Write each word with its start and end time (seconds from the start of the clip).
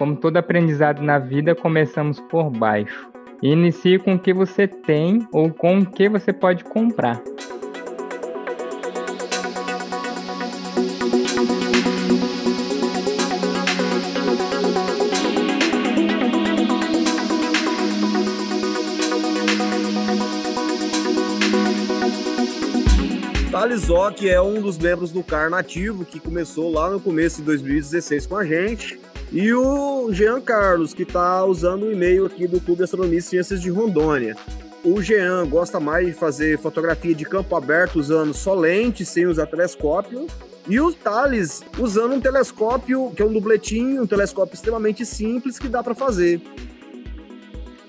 como 0.00 0.16
todo 0.16 0.38
aprendizado 0.38 1.02
na 1.02 1.18
vida, 1.18 1.54
começamos 1.54 2.18
por 2.18 2.48
baixo. 2.48 3.06
Inicie 3.42 3.98
com 3.98 4.14
o 4.14 4.18
que 4.18 4.32
você 4.32 4.66
tem 4.66 5.28
ou 5.30 5.52
com 5.52 5.80
o 5.80 5.84
que 5.84 6.08
você 6.08 6.32
pode 6.32 6.64
comprar. 6.64 7.22
Que 24.16 24.28
é 24.28 24.42
um 24.42 24.60
dos 24.60 24.76
membros 24.76 25.10
do 25.12 25.22
CAR 25.22 25.48
Nativo, 25.48 26.04
que 26.04 26.20
começou 26.20 26.70
lá 26.70 26.90
no 26.90 27.00
começo 27.00 27.38
de 27.38 27.44
2016 27.44 28.26
com 28.26 28.36
a 28.36 28.44
gente. 28.44 29.00
E 29.32 29.54
o 29.54 30.12
Jean 30.12 30.40
Carlos, 30.40 30.92
que 30.92 31.04
está 31.04 31.44
usando 31.44 31.84
o 31.84 31.92
e-mail 31.92 32.26
aqui 32.26 32.48
do 32.48 32.60
Clube 32.60 32.78
de 32.78 32.84
Astronomia 32.84 33.18
e 33.18 33.22
Ciências 33.22 33.60
de 33.60 33.70
Rondônia. 33.70 34.36
O 34.82 35.00
Jean 35.00 35.46
gosta 35.46 35.78
mais 35.78 36.06
de 36.06 36.12
fazer 36.12 36.58
fotografia 36.58 37.14
de 37.14 37.24
campo 37.24 37.54
aberto 37.54 37.96
usando 38.00 38.34
só 38.34 38.54
lente, 38.54 39.04
sem 39.04 39.26
usar 39.26 39.46
telescópio. 39.46 40.26
E 40.66 40.80
o 40.80 40.92
Thales 40.92 41.62
usando 41.78 42.14
um 42.14 42.20
telescópio, 42.20 43.12
que 43.14 43.22
é 43.22 43.24
um 43.24 43.32
dubletinho, 43.32 44.02
um 44.02 44.06
telescópio 44.06 44.54
extremamente 44.54 45.06
simples 45.06 45.58
que 45.58 45.68
dá 45.68 45.80
para 45.82 45.94
fazer. 45.94 46.40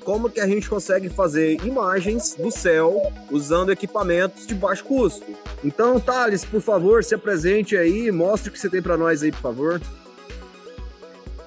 Como 0.03 0.29
que 0.29 0.39
a 0.39 0.47
gente 0.47 0.69
consegue 0.69 1.09
fazer 1.09 1.63
imagens 1.65 2.35
do 2.35 2.51
céu 2.51 3.01
usando 3.31 3.71
equipamentos 3.71 4.45
de 4.45 4.53
baixo 4.53 4.83
custo? 4.83 5.25
Então, 5.63 5.99
Thales, 5.99 6.45
por 6.45 6.61
favor, 6.61 7.03
se 7.03 7.15
apresente 7.15 7.75
aí, 7.77 8.11
mostre 8.11 8.49
o 8.49 8.53
que 8.53 8.59
você 8.59 8.69
tem 8.69 8.81
para 8.81 8.97
nós 8.97 9.23
aí, 9.23 9.31
por 9.31 9.41
favor. 9.41 9.81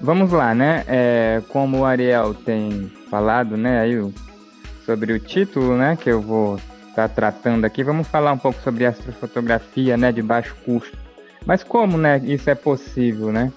Vamos 0.05 0.31
lá, 0.31 0.53
né? 0.53 0.83
É, 0.87 1.41
como 1.49 1.79
o 1.79 1.85
Ariel 1.85 2.35
tem 2.35 2.91
falado, 3.09 3.57
né, 3.57 3.79
aí 3.79 4.13
sobre 4.85 5.11
o 5.11 5.19
título, 5.19 5.75
né, 5.75 5.97
que 5.99 6.07
eu 6.07 6.21
vou 6.21 6.57
estar 6.89 7.07
tá 7.07 7.09
tratando 7.09 7.65
aqui, 7.65 7.83
vamos 7.83 8.07
falar 8.07 8.31
um 8.31 8.37
pouco 8.37 8.61
sobre 8.61 8.85
astrofotografia, 8.85 9.97
né, 9.97 10.11
de 10.11 10.21
baixo 10.21 10.55
custo. 10.63 10.95
Mas 11.43 11.63
como, 11.63 11.97
né, 11.97 12.21
isso 12.23 12.47
é 12.51 12.53
possível, 12.53 13.31
né? 13.31 13.51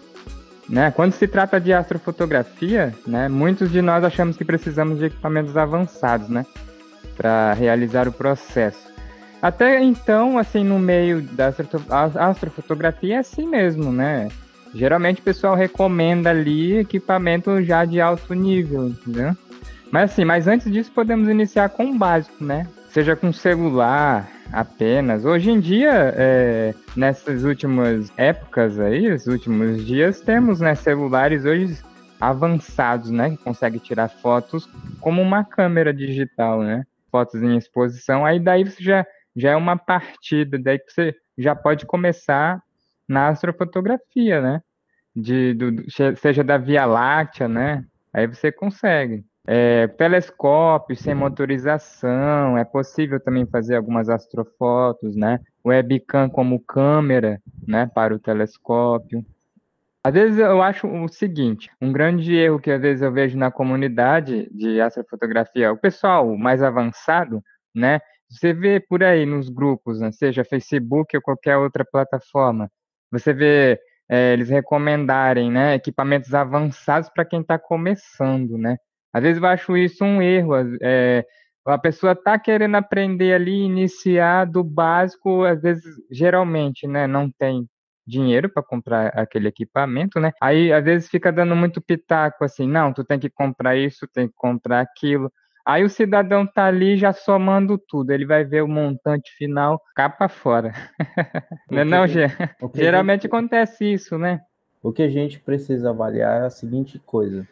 Né? 0.66 0.90
Quando 0.90 1.12
se 1.12 1.28
trata 1.28 1.60
de 1.60 1.70
astrofotografia, 1.70 2.94
né, 3.06 3.28
muitos 3.28 3.70
de 3.70 3.82
nós 3.82 4.02
achamos 4.02 4.34
que 4.34 4.44
precisamos 4.44 4.98
de 4.98 5.04
equipamentos 5.04 5.54
avançados, 5.54 6.30
né, 6.30 6.46
para 7.14 7.52
realizar 7.52 8.08
o 8.08 8.12
processo. 8.12 8.88
Até 9.42 9.82
então, 9.82 10.38
assim, 10.38 10.64
no 10.64 10.78
meio 10.78 11.20
da 11.20 11.52
astrofotografia 12.30 13.16
é 13.16 13.18
assim 13.18 13.46
mesmo, 13.46 13.92
né? 13.92 14.28
Geralmente 14.74 15.20
o 15.20 15.24
pessoal 15.24 15.54
recomenda 15.54 16.30
ali 16.30 16.78
equipamento 16.78 17.62
já 17.62 17.84
de 17.84 18.00
alto 18.00 18.34
nível, 18.34 18.88
entendeu? 18.88 19.36
Mas 19.90 20.12
assim, 20.12 20.24
mas 20.24 20.46
antes 20.46 20.70
disso 20.70 20.92
podemos 20.92 21.28
iniciar 21.28 21.70
com 21.70 21.90
o 21.90 21.98
básico, 21.98 22.44
né? 22.44 22.66
Seja 22.90 23.16
com 23.16 23.32
celular 23.32 24.28
apenas. 24.52 25.24
Hoje 25.24 25.50
em 25.50 25.60
dia, 25.60 26.12
é, 26.16 26.74
nessas 26.96 27.44
últimas 27.44 28.12
épocas 28.16 28.78
aí, 28.78 29.10
os 29.10 29.26
últimos 29.26 29.84
dias, 29.84 30.20
temos 30.20 30.60
né, 30.60 30.74
celulares 30.74 31.44
hoje 31.44 31.78
avançados, 32.20 33.10
né? 33.10 33.30
Que 33.30 33.36
conseguem 33.38 33.78
tirar 33.78 34.08
fotos 34.08 34.68
como 35.00 35.22
uma 35.22 35.44
câmera 35.44 35.92
digital, 35.92 36.62
né? 36.62 36.84
Fotos 37.10 37.42
em 37.42 37.56
exposição. 37.56 38.24
Aí 38.24 38.38
daí 38.38 38.64
você 38.64 38.82
já, 38.82 39.06
já 39.36 39.50
é 39.50 39.56
uma 39.56 39.76
partida, 39.76 40.58
daí 40.58 40.78
você 40.86 41.14
já 41.36 41.54
pode 41.54 41.86
começar 41.86 42.60
na 43.08 43.28
astrofotografia, 43.28 44.40
né? 44.40 44.62
De, 45.14 45.54
do, 45.54 45.84
seja 46.16 46.44
da 46.44 46.58
Via 46.58 46.84
Láctea, 46.84 47.48
né? 47.48 47.84
Aí 48.12 48.26
você 48.26 48.52
consegue. 48.52 49.24
É, 49.50 49.86
telescópio 49.88 50.94
sem 50.94 51.14
motorização, 51.14 52.58
é 52.58 52.64
possível 52.64 53.18
também 53.18 53.46
fazer 53.46 53.76
algumas 53.76 54.10
astrofotos, 54.10 55.16
né? 55.16 55.40
Webcam 55.64 56.28
como 56.28 56.60
câmera, 56.60 57.40
né, 57.66 57.86
para 57.86 58.14
o 58.14 58.18
telescópio. 58.18 59.24
Às 60.04 60.12
vezes 60.12 60.38
eu 60.38 60.62
acho 60.62 60.86
o 60.86 61.08
seguinte, 61.08 61.70
um 61.80 61.92
grande 61.92 62.34
erro 62.34 62.60
que 62.60 62.70
às 62.70 62.80
vezes 62.80 63.02
eu 63.02 63.12
vejo 63.12 63.36
na 63.36 63.50
comunidade 63.50 64.48
de 64.52 64.80
astrofotografia, 64.80 65.72
o 65.72 65.76
pessoal 65.76 66.36
mais 66.36 66.62
avançado, 66.62 67.42
né, 67.74 68.00
você 68.28 68.52
vê 68.52 68.78
por 68.78 69.02
aí 69.02 69.26
nos 69.26 69.48
grupos, 69.48 70.00
né, 70.00 70.12
seja 70.12 70.44
Facebook 70.44 71.16
ou 71.16 71.22
qualquer 71.22 71.56
outra 71.56 71.84
plataforma, 71.84 72.70
você 73.10 73.32
vê 73.32 73.80
é, 74.08 74.32
eles 74.32 74.48
recomendarem, 74.48 75.50
né, 75.50 75.74
equipamentos 75.74 76.34
avançados 76.34 77.08
para 77.10 77.24
quem 77.24 77.40
está 77.40 77.58
começando, 77.58 78.56
né? 78.58 78.76
Às 79.12 79.22
vezes 79.22 79.42
eu 79.42 79.48
acho 79.48 79.76
isso 79.76 80.04
um 80.04 80.22
erro. 80.22 80.54
É, 80.82 81.24
a 81.66 81.78
pessoa 81.78 82.12
está 82.12 82.38
querendo 82.38 82.76
aprender 82.76 83.34
ali, 83.34 83.62
iniciar 83.64 84.46
do 84.46 84.64
básico, 84.64 85.44
às 85.44 85.60
vezes, 85.60 85.84
geralmente, 86.10 86.86
né, 86.86 87.06
não 87.06 87.30
tem 87.30 87.66
dinheiro 88.06 88.48
para 88.48 88.62
comprar 88.62 89.08
aquele 89.08 89.48
equipamento, 89.48 90.18
né? 90.18 90.32
Aí 90.40 90.72
às 90.72 90.82
vezes 90.82 91.08
fica 91.10 91.30
dando 91.30 91.54
muito 91.54 91.80
pitaco 91.80 92.42
assim, 92.44 92.66
não, 92.66 92.92
tu 92.92 93.04
tem 93.04 93.18
que 93.18 93.28
comprar 93.28 93.76
isso, 93.76 94.08
tem 94.12 94.26
que 94.28 94.34
comprar 94.34 94.80
aquilo. 94.80 95.30
Aí 95.68 95.84
o 95.84 95.90
cidadão 95.90 96.46
tá 96.46 96.64
ali 96.64 96.96
já 96.96 97.12
somando 97.12 97.76
tudo, 97.76 98.10
ele 98.10 98.24
vai 98.24 98.42
ver 98.42 98.62
o 98.62 98.66
montante 98.66 99.30
final 99.36 99.78
capa 99.94 100.26
fora. 100.26 100.72
não, 101.70 101.80
é 101.80 101.84
não, 101.84 102.06
Geralmente 102.74 103.24
gente... 103.24 103.26
acontece 103.26 103.84
isso, 103.84 104.16
né? 104.16 104.40
O 104.82 104.90
que 104.90 105.02
a 105.02 105.10
gente 105.10 105.38
precisa 105.38 105.90
avaliar 105.90 106.40
é 106.40 106.46
a 106.46 106.50
seguinte 106.50 106.98
coisa: 106.98 107.46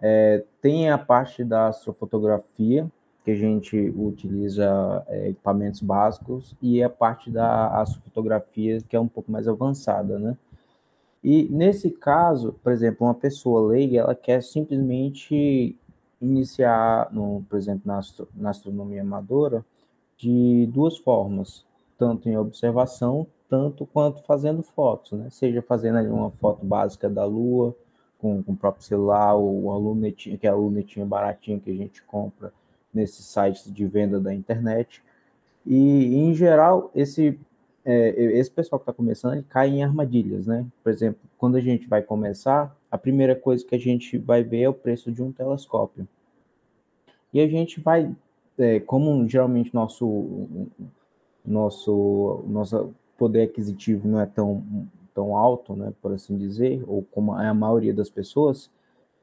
é, 0.00 0.42
tem 0.60 0.90
a 0.90 0.98
parte 0.98 1.44
da 1.44 1.68
astrofotografia, 1.68 2.90
que 3.24 3.30
a 3.30 3.36
gente 3.36 3.94
utiliza 3.96 5.04
é, 5.06 5.28
equipamentos 5.28 5.80
básicos, 5.80 6.56
e 6.60 6.82
a 6.82 6.90
parte 6.90 7.30
da 7.30 7.80
astrofotografia, 7.80 8.80
que 8.88 8.96
é 8.96 9.00
um 9.00 9.06
pouco 9.06 9.30
mais 9.30 9.46
avançada, 9.46 10.18
né? 10.18 10.36
E 11.22 11.44
nesse 11.48 11.92
caso, 11.92 12.58
por 12.60 12.72
exemplo, 12.72 13.06
uma 13.06 13.14
pessoa 13.14 13.68
leiga, 13.68 14.00
ela 14.00 14.14
quer 14.16 14.42
simplesmente 14.42 15.78
iniciar, 16.22 17.08
no, 17.12 17.44
por 17.50 17.58
exemplo, 17.58 17.82
na, 17.84 18.00
na 18.34 18.50
astronomia 18.50 19.02
amadora, 19.02 19.64
de 20.16 20.66
duas 20.72 20.96
formas, 20.96 21.64
tanto 21.98 22.28
em 22.28 22.36
observação, 22.36 23.26
tanto 23.48 23.84
quanto 23.86 24.22
fazendo 24.22 24.62
fotos, 24.62 25.12
né? 25.12 25.28
Seja 25.30 25.60
fazendo 25.60 25.98
ali 25.98 26.08
uma 26.08 26.30
foto 26.30 26.64
básica 26.64 27.10
da 27.10 27.24
Lua, 27.24 27.74
com, 28.18 28.42
com 28.42 28.52
o 28.52 28.56
próprio 28.56 28.84
celular, 28.84 29.34
ou 29.34 29.70
a 29.72 29.76
lunetinha, 29.76 30.38
que 30.38 30.46
é 30.46 30.50
a 30.50 30.54
lunetinha 30.54 31.04
baratinha 31.04 31.58
que 31.58 31.70
a 31.70 31.74
gente 31.74 32.02
compra 32.04 32.52
nesses 32.94 33.26
sites 33.26 33.72
de 33.72 33.84
venda 33.84 34.20
da 34.20 34.32
internet. 34.32 35.02
E, 35.66 36.16
em 36.16 36.32
geral, 36.34 36.90
esse, 36.94 37.38
é, 37.84 38.10
esse 38.38 38.50
pessoal 38.50 38.78
que 38.78 38.84
está 38.84 38.92
começando 38.92 39.42
cai 39.44 39.68
em 39.68 39.82
armadilhas, 39.82 40.46
né? 40.46 40.66
Por 40.82 40.90
exemplo, 40.90 41.20
quando 41.38 41.56
a 41.56 41.60
gente 41.60 41.88
vai 41.88 42.02
começar, 42.02 42.76
a 42.90 42.98
primeira 42.98 43.34
coisa 43.34 43.64
que 43.64 43.74
a 43.74 43.78
gente 43.78 44.18
vai 44.18 44.42
ver 44.42 44.62
é 44.62 44.68
o 44.68 44.74
preço 44.74 45.10
de 45.10 45.22
um 45.22 45.32
telescópio. 45.32 46.06
E 47.32 47.40
a 47.40 47.48
gente 47.48 47.80
vai, 47.80 48.14
é, 48.58 48.80
como 48.80 49.28
geralmente 49.28 49.74
nosso, 49.74 50.48
nosso, 51.44 52.44
nosso 52.46 52.94
poder 53.16 53.42
aquisitivo 53.42 54.06
não 54.06 54.20
é 54.20 54.26
tão 54.26 54.62
tão 55.14 55.36
alto, 55.36 55.74
né, 55.74 55.92
por 56.00 56.12
assim 56.12 56.36
dizer, 56.36 56.82
ou 56.86 57.02
como 57.10 57.38
é 57.38 57.46
a 57.46 57.54
maioria 57.54 57.92
das 57.92 58.10
pessoas, 58.10 58.70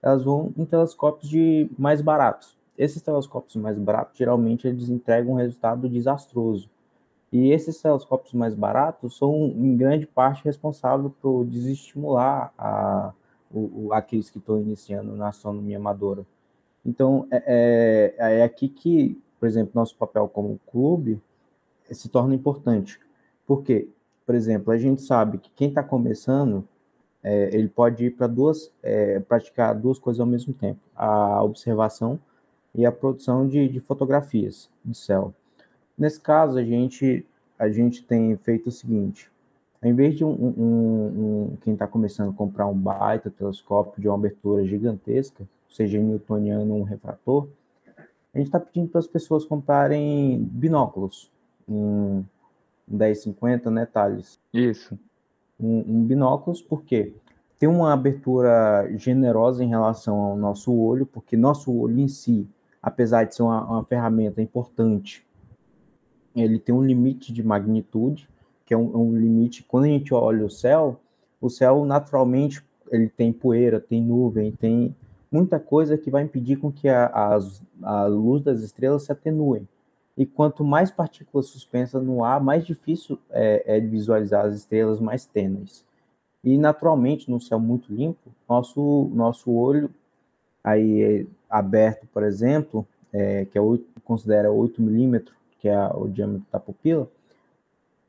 elas 0.02 0.24
vão 0.24 0.54
em 0.58 0.66
telescópios 0.66 1.30
de 1.30 1.70
mais 1.78 2.02
baratos. 2.02 2.58
Esses 2.78 3.02
telescópios 3.02 3.56
mais 3.58 3.78
baratos, 3.78 4.18
geralmente, 4.18 4.68
eles 4.68 4.90
entregam 4.90 5.34
um 5.34 5.38
resultado 5.38 5.90
desastroso. 5.90 6.70
E 7.32 7.52
esses 7.52 7.82
telescópios 7.82 8.34
mais 8.34 8.56
baratos 8.56 9.18
são, 9.18 9.34
em 9.56 9.78
grande 9.78 10.08
parte, 10.08 10.44
responsáveis 10.44 11.12
por 11.22 11.46
desestimular 11.46 12.52
a, 12.58 13.14
o, 13.52 13.94
aqueles 13.94 14.30
que 14.30 14.40
estão 14.40 14.60
iniciando 14.60 15.16
na 15.16 15.30
astronomia 15.30 15.78
amadora. 15.78 16.26
Então, 16.86 17.28
é, 17.30 18.16
é, 18.18 18.40
é 18.40 18.44
aqui 18.44 18.68
que, 18.68 19.22
por 19.40 19.48
exemplo, 19.48 19.72
nosso 19.76 19.96
papel 19.96 20.28
como 20.28 20.60
clube 20.72 21.22
se 21.92 22.10
torna 22.10 22.34
importante. 22.34 23.00
Por 23.46 23.64
quê? 23.64 23.90
Por 24.26 24.36
exemplo, 24.36 24.72
a 24.72 24.78
gente 24.78 25.02
sabe 25.02 25.38
que 25.38 25.52
quem 25.56 25.70
está 25.70 25.84
começando, 25.84 26.68
é, 27.24 27.50
ele 27.56 27.68
pode 27.68 28.06
ir 28.06 28.12
para 28.12 28.28
duas, 28.28 28.72
é, 28.82 29.20
praticar 29.20 29.76
duas 29.76 30.00
coisas 30.00 30.20
ao 30.20 30.26
mesmo 30.26 30.54
tempo: 30.54 30.80
a 30.96 31.44
observação 31.44 32.20
e 32.74 32.86
a 32.86 32.92
produção 32.92 33.48
de, 33.48 33.68
de 33.68 33.80
fotografias 33.80 34.70
de 34.86 34.96
céu. 34.98 35.34
Nesse 36.00 36.20
caso, 36.22 36.58
a 36.58 36.64
gente, 36.64 37.26
a 37.58 37.70
gente 37.70 38.04
tem 38.04 38.38
feito 38.38 38.68
o 38.68 38.72
seguinte: 38.72 39.30
em 39.84 39.94
vez 39.94 40.16
de 40.16 40.24
um, 40.24 40.30
um, 40.30 41.52
um 41.52 41.58
quem 41.62 41.74
está 41.74 41.86
começando 41.86 42.30
a 42.30 42.34
comprar 42.34 42.68
um 42.68 42.74
baita 42.74 43.30
telescópio 43.30 44.02
de 44.02 44.08
uma 44.08 44.16
abertura 44.16 44.66
gigantesca, 44.66 45.44
seja 45.70 46.00
newtoniano 46.00 46.74
ou 46.74 46.80
um 46.80 46.84
refrator, 46.84 47.48
a 48.34 48.38
gente 48.38 48.48
está 48.48 48.60
pedindo 48.60 48.90
para 48.90 49.00
as 49.00 49.08
pessoas 49.08 49.44
comprarem 49.44 50.42
binóculos, 50.42 51.30
um, 51.68 52.24
1050, 52.88 53.70
né, 53.70 53.86
Thales? 53.86 54.40
Isso. 54.54 54.98
Um, 55.60 55.84
um 55.86 56.04
binóculos, 56.06 56.62
por 56.62 56.84
quê? 56.84 57.14
tem 57.60 57.68
uma 57.68 57.92
abertura 57.92 58.90
generosa 58.96 59.64
em 59.64 59.68
relação 59.68 60.16
ao 60.16 60.38
nosso 60.38 60.74
olho, 60.74 61.06
porque 61.06 61.36
nosso 61.36 61.78
olho 61.78 62.00
em 62.00 62.08
si, 62.08 62.48
apesar 62.82 63.26
de 63.26 63.36
ser 63.36 63.44
uma, 63.44 63.62
uma 63.66 63.84
ferramenta 63.84 64.42
importante, 64.42 65.28
ele 66.36 66.60
tem 66.60 66.74
um 66.74 66.84
limite 66.84 67.34
de 67.34 67.44
magnitude, 67.44 68.30
que 68.66 68.74
é 68.74 68.78
um, 68.78 68.96
um, 68.96 69.18
limite. 69.18 69.64
Quando 69.64 69.86
a 69.86 69.88
gente 69.88 70.14
olha 70.14 70.46
o 70.46 70.50
céu, 70.50 71.00
o 71.42 71.50
céu 71.50 71.86
naturalmente 71.86 72.64
ele 72.92 73.10
tem 73.10 73.32
poeira, 73.32 73.80
tem 73.80 74.02
nuvem, 74.02 74.52
tem 74.52 74.96
muita 75.32 75.60
coisa 75.60 75.98
que 75.98 76.10
vai 76.10 76.24
impedir 76.24 76.58
com 76.58 76.72
que 76.72 76.88
a, 76.90 77.06
a, 77.06 77.40
a 77.84 78.06
luz 78.06 78.42
das 78.42 78.62
estrelas 78.62 79.04
se 79.04 79.12
atenue. 79.12 79.68
E 80.18 80.26
quanto 80.26 80.64
mais 80.64 80.92
partículas 80.92 81.48
suspensas 81.48 82.04
no 82.04 82.24
ar, 82.24 82.42
mais 82.42 82.66
difícil 82.66 83.18
é, 83.30 83.78
é 83.78 83.80
visualizar 83.80 84.46
as 84.46 84.56
estrelas 84.56 85.00
mais 85.00 85.26
tênues. 85.26 85.86
E 86.44 86.58
naturalmente, 86.58 87.30
no 87.30 87.40
céu 87.40 87.60
muito 87.60 87.94
limpo, 87.94 88.30
nosso, 88.48 89.10
nosso 89.14 89.52
olho 89.52 89.90
aí 90.64 91.28
aberto, 91.50 92.08
por 92.14 92.24
exemplo, 92.24 92.86
é, 93.12 93.46
que 93.46 93.58
é 93.58 93.62
8, 93.62 93.86
considera 94.04 94.52
8 94.52 94.82
milímetros, 94.82 95.36
que 95.60 95.68
é 95.68 95.88
o 95.94 96.08
diâmetro 96.08 96.46
da 96.52 96.60
pupila, 96.60 97.08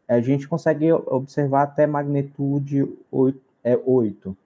a 0.09 0.21
gente 0.21 0.49
consegue 0.49 0.93
observar 0.93 1.63
até 1.63 1.87
magnitude 1.87 2.89
8. 3.11 3.41
É 3.63 3.77
8. 3.77 4.37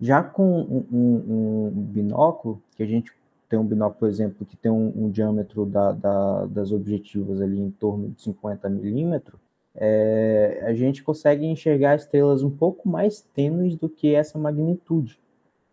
Já 0.00 0.22
com 0.22 0.60
um, 0.60 0.86
um, 0.92 1.72
um 1.76 1.82
binóculo, 1.82 2.60
que 2.76 2.82
a 2.82 2.86
gente 2.86 3.12
tem 3.48 3.58
um 3.58 3.64
binóculo, 3.64 4.00
por 4.00 4.08
exemplo, 4.08 4.44
que 4.44 4.56
tem 4.56 4.70
um, 4.70 4.92
um 4.94 5.10
diâmetro 5.10 5.64
da, 5.64 5.92
da, 5.92 6.46
das 6.46 6.72
objetivas 6.72 7.40
ali 7.40 7.58
em 7.58 7.70
torno 7.70 8.10
de 8.10 8.22
50 8.22 8.68
milímetros, 8.68 9.40
é, 9.74 10.62
a 10.66 10.74
gente 10.74 11.02
consegue 11.02 11.44
enxergar 11.46 11.96
estrelas 11.96 12.42
um 12.42 12.50
pouco 12.50 12.88
mais 12.88 13.20
tênues 13.20 13.76
do 13.76 13.88
que 13.88 14.14
essa 14.14 14.38
magnitude, 14.38 15.18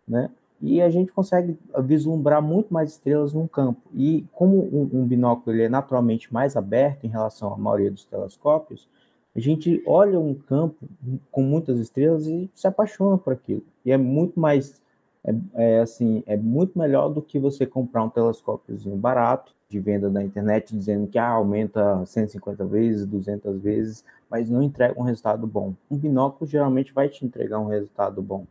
né? 0.06 0.30
E 0.62 0.80
a 0.80 0.88
gente 0.88 1.12
consegue 1.12 1.58
vislumbrar 1.80 2.40
muito 2.40 2.72
mais 2.72 2.92
estrelas 2.92 3.34
num 3.34 3.48
campo. 3.48 3.80
E 3.92 4.24
como 4.32 4.56
um, 4.58 5.00
um 5.00 5.04
binóculo 5.04 5.54
ele 5.54 5.64
é 5.64 5.68
naturalmente 5.68 6.32
mais 6.32 6.56
aberto 6.56 7.04
em 7.04 7.08
relação 7.08 7.52
à 7.52 7.58
maioria 7.58 7.90
dos 7.90 8.04
telescópios, 8.04 8.88
a 9.34 9.40
gente 9.40 9.82
olha 9.84 10.20
um 10.20 10.34
campo 10.34 10.88
com 11.32 11.42
muitas 11.42 11.80
estrelas 11.80 12.26
e 12.28 12.48
se 12.54 12.66
apaixona 12.68 13.18
por 13.18 13.32
aquilo. 13.32 13.64
E 13.84 13.90
é 13.90 13.96
muito 13.96 14.38
mais 14.38 14.80
é, 15.24 15.34
é, 15.54 15.80
assim, 15.80 16.22
é 16.26 16.36
muito 16.36 16.78
melhor 16.78 17.08
do 17.08 17.22
que 17.22 17.38
você 17.38 17.64
comprar 17.64 18.04
um 18.04 18.08
telescópiozinho 18.08 18.96
barato 18.96 19.54
de 19.68 19.80
venda 19.80 20.10
na 20.10 20.22
internet 20.22 20.76
dizendo 20.76 21.06
que 21.06 21.18
ah, 21.18 21.28
aumenta 21.28 22.04
150 22.04 22.64
vezes, 22.66 23.06
200 23.06 23.60
vezes, 23.60 24.04
mas 24.28 24.50
não 24.50 24.62
entrega 24.62 25.00
um 25.00 25.04
resultado 25.04 25.46
bom. 25.46 25.74
Um 25.90 25.96
binóculo 25.96 26.48
geralmente 26.48 26.92
vai 26.92 27.08
te 27.08 27.24
entregar 27.24 27.58
um 27.58 27.68
resultado 27.68 28.20
bom, 28.20 28.44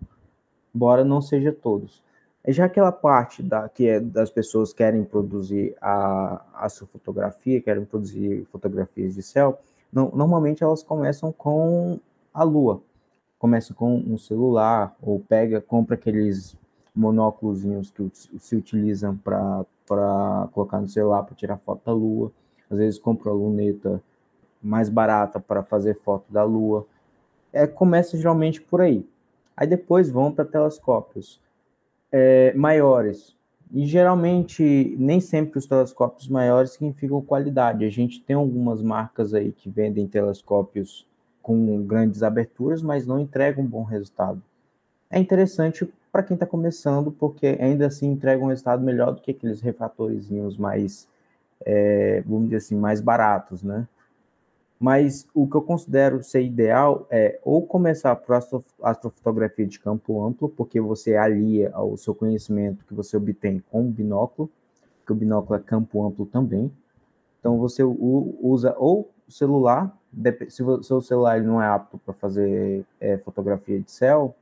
embora 0.74 1.04
não 1.04 1.22
seja 1.22 1.52
todos. 1.52 2.02
Já 2.48 2.66
aquela 2.66 2.92
parte 2.92 3.44
da, 3.44 3.70
que 3.70 3.88
é, 3.88 4.00
das 4.00 4.32
pessoas 4.32 4.74
querem 4.74 5.04
produzir 5.04 5.76
a 5.80 6.42
astrofotografia, 6.56 7.62
querem 7.62 7.86
produzir 7.86 8.46
fotografias 8.52 9.14
de 9.14 9.22
céu, 9.22 9.60
não, 9.94 10.12
normalmente 10.14 10.64
elas 10.64 10.82
começam 10.82 11.32
com 11.32 12.00
a 12.34 12.44
Lua. 12.44 12.82
Começa 13.38 13.74
com 13.74 13.96
um 13.96 14.18
celular, 14.18 14.96
ou 15.02 15.20
pega, 15.20 15.62
compra 15.62 15.96
aqueles 15.96 16.56
monóculos 16.96 17.62
que 17.92 18.12
se 18.40 18.56
utilizam 18.56 19.18
para 19.18 20.48
colocar 20.52 20.80
no 20.80 20.88
celular 20.88 21.24
para 21.24 21.36
tirar 21.36 21.58
foto 21.58 21.86
da 21.86 21.92
Lua. 21.92 22.32
Às 22.70 22.78
vezes 22.78 23.00
compra 23.00 23.32
a 23.32 23.34
luneta 23.34 24.02
mais 24.62 24.90
barata 24.90 25.40
para 25.40 25.64
fazer 25.64 25.96
foto 25.96 26.32
da 26.32 26.44
Lua. 26.44 26.86
É, 27.52 27.68
começa 27.68 28.18
geralmente 28.18 28.62
por 28.62 28.82
aí. 28.82 29.06
Aí 29.62 29.68
depois 29.68 30.10
vão 30.10 30.32
para 30.32 30.44
telescópios 30.44 31.40
é, 32.12 32.52
maiores. 32.56 33.38
E 33.72 33.86
geralmente, 33.86 34.96
nem 34.98 35.20
sempre 35.20 35.60
os 35.60 35.68
telescópios 35.68 36.28
maiores 36.28 36.72
significam 36.72 37.22
qualidade. 37.22 37.86
A 37.86 37.90
gente 37.92 38.24
tem 38.24 38.36
algumas 38.36 38.82
marcas 38.82 39.36
aí 39.36 39.52
que 39.52 39.70
vendem 39.70 40.08
telescópios 40.08 41.08
com 41.44 41.84
grandes 41.84 42.24
aberturas, 42.24 42.82
mas 42.82 43.06
não 43.06 43.20
entregam 43.20 43.64
um 43.64 43.68
bom 43.68 43.84
resultado. 43.84 44.42
É 45.12 45.20
interessante 45.20 45.88
para 46.12 46.24
quem 46.24 46.34
está 46.34 46.48
começando, 46.48 47.12
porque 47.12 47.56
ainda 47.62 47.86
assim 47.86 48.08
entrega 48.08 48.44
um 48.44 48.48
resultado 48.48 48.84
melhor 48.84 49.12
do 49.12 49.22
que 49.22 49.30
aqueles 49.30 49.62
refratorzinhos 49.62 50.58
mais, 50.58 51.08
é, 51.64 52.24
vamos 52.26 52.46
dizer 52.46 52.58
assim, 52.58 52.76
mais 52.76 53.00
baratos, 53.00 53.62
né? 53.62 53.88
Mas 54.82 55.28
o 55.32 55.48
que 55.48 55.56
eu 55.56 55.62
considero 55.62 56.24
ser 56.24 56.42
ideal 56.42 57.06
é 57.12 57.40
ou 57.44 57.62
começar 57.64 58.16
por 58.16 58.34
astrofotografia 58.34 59.68
de 59.68 59.80
campo 59.80 60.26
amplo, 60.26 60.50
porque 60.50 60.82
você 60.82 61.16
alia 61.16 61.72
o 61.80 61.96
seu 61.98 62.16
conhecimento 62.16 62.84
que 62.86 62.94
você 62.96 63.16
obtém 63.16 63.64
com 63.70 63.82
o 63.82 63.92
binóculo, 63.92 64.50
que 65.06 65.12
o 65.12 65.16
binóculo 65.16 65.60
é 65.60 65.62
campo 65.62 66.04
amplo 66.04 66.26
também. 66.26 66.72
Então 67.40 67.60
você 67.60 67.84
usa 67.84 68.76
ou 68.76 69.08
o 69.28 69.32
celular, 69.32 69.96
se 70.50 70.64
o 70.64 70.82
seu 70.82 71.00
celular 71.00 71.44
não 71.44 71.62
é 71.62 71.68
apto 71.68 72.00
para 72.00 72.16
fazer 72.16 72.84
é, 73.00 73.20
fotografia 73.20 73.80
de 73.80 73.92
céu, 73.92 74.34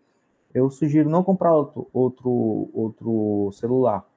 eu 0.53 0.69
sugiro 0.69 1.09
não 1.09 1.21
comprar 1.21 1.53
outro, 1.53 1.85
outro, 1.91 2.69
outro 2.73 3.51
celular. 3.51 4.07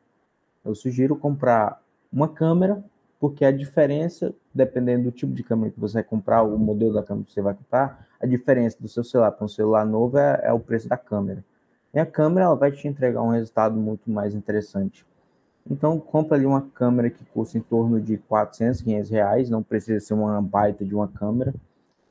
Eu 0.65 0.77
sugiro 0.77 1.17
comprar 1.17 1.83
uma 2.13 2.29
câmera, 2.29 2.85
porque 3.19 3.45
a 3.45 3.51
diferença, 3.51 4.33
dependendo 4.55 5.05
do 5.05 5.13
tipo 5.13 5.33
de 5.33 5.43
câmera 5.43 5.71
que 5.71 5.81
você 5.81 5.95
vai 5.95 6.05
comprar, 6.05 6.43
o 6.43 6.59
modelo 6.59 6.95
da 6.95 7.03
câmera 7.03 7.27
que 7.27 7.33
você 7.33 7.43
vai 7.43 7.55
comprar, 7.55 8.07
a 8.21 8.27
diferença 8.27 8.77
do 8.81 8.89
seu 8.89 9.03
celular 9.03 9.33
para 9.33 9.45
um 9.45 9.49
celular 9.49 9.85
novo 9.85 10.19
é, 10.19 10.41
é, 10.45 10.53
o 10.53 10.61
preço 10.61 10.89
da 10.89 10.97
câmera. 10.97 11.45
E 11.93 11.99
a 11.99 12.07
câmera 12.07 12.47
ela 12.47 12.57
vai 12.57 12.73
te 12.73 12.87
entregar 12.87 13.23
um 13.23 13.31
resultado 13.31 13.77
muito 13.77 14.11
mais 14.11 14.35
interessante. 14.35 15.05
Então, 15.71 15.99
compra 15.99 16.37
ali 16.37 16.47
uma 16.47 16.63
câmera 16.63 17.11
que 17.11 17.25
custa 17.27 17.59
em 17.59 17.61
torno 17.61 18.01
de 18.01 18.19
400, 18.19 18.81
500 18.83 19.11
reais, 19.11 19.51
não 19.51 19.63
precisa 19.63 20.05
ser 20.05 20.15
uma 20.15 20.41
baita 20.41 20.85
de 20.85 20.95
uma 20.95 21.09
câmera. 21.09 21.55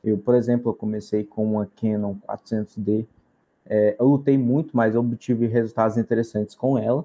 Eu, 0.02 0.18
por 0.18 0.34
exemplo, 0.34 0.70
eu 0.70 0.74
comecei 0.74 1.24
com 1.24 1.44
uma 1.44 1.66
Canon 1.80 2.16
400D, 2.26 3.06
é, 3.66 3.96
eu 3.98 4.06
lutei 4.06 4.36
muito, 4.36 4.76
mas 4.76 4.96
obtive 4.96 5.46
resultados 5.46 5.96
interessantes 5.96 6.54
com 6.54 6.78
ela. 6.78 7.04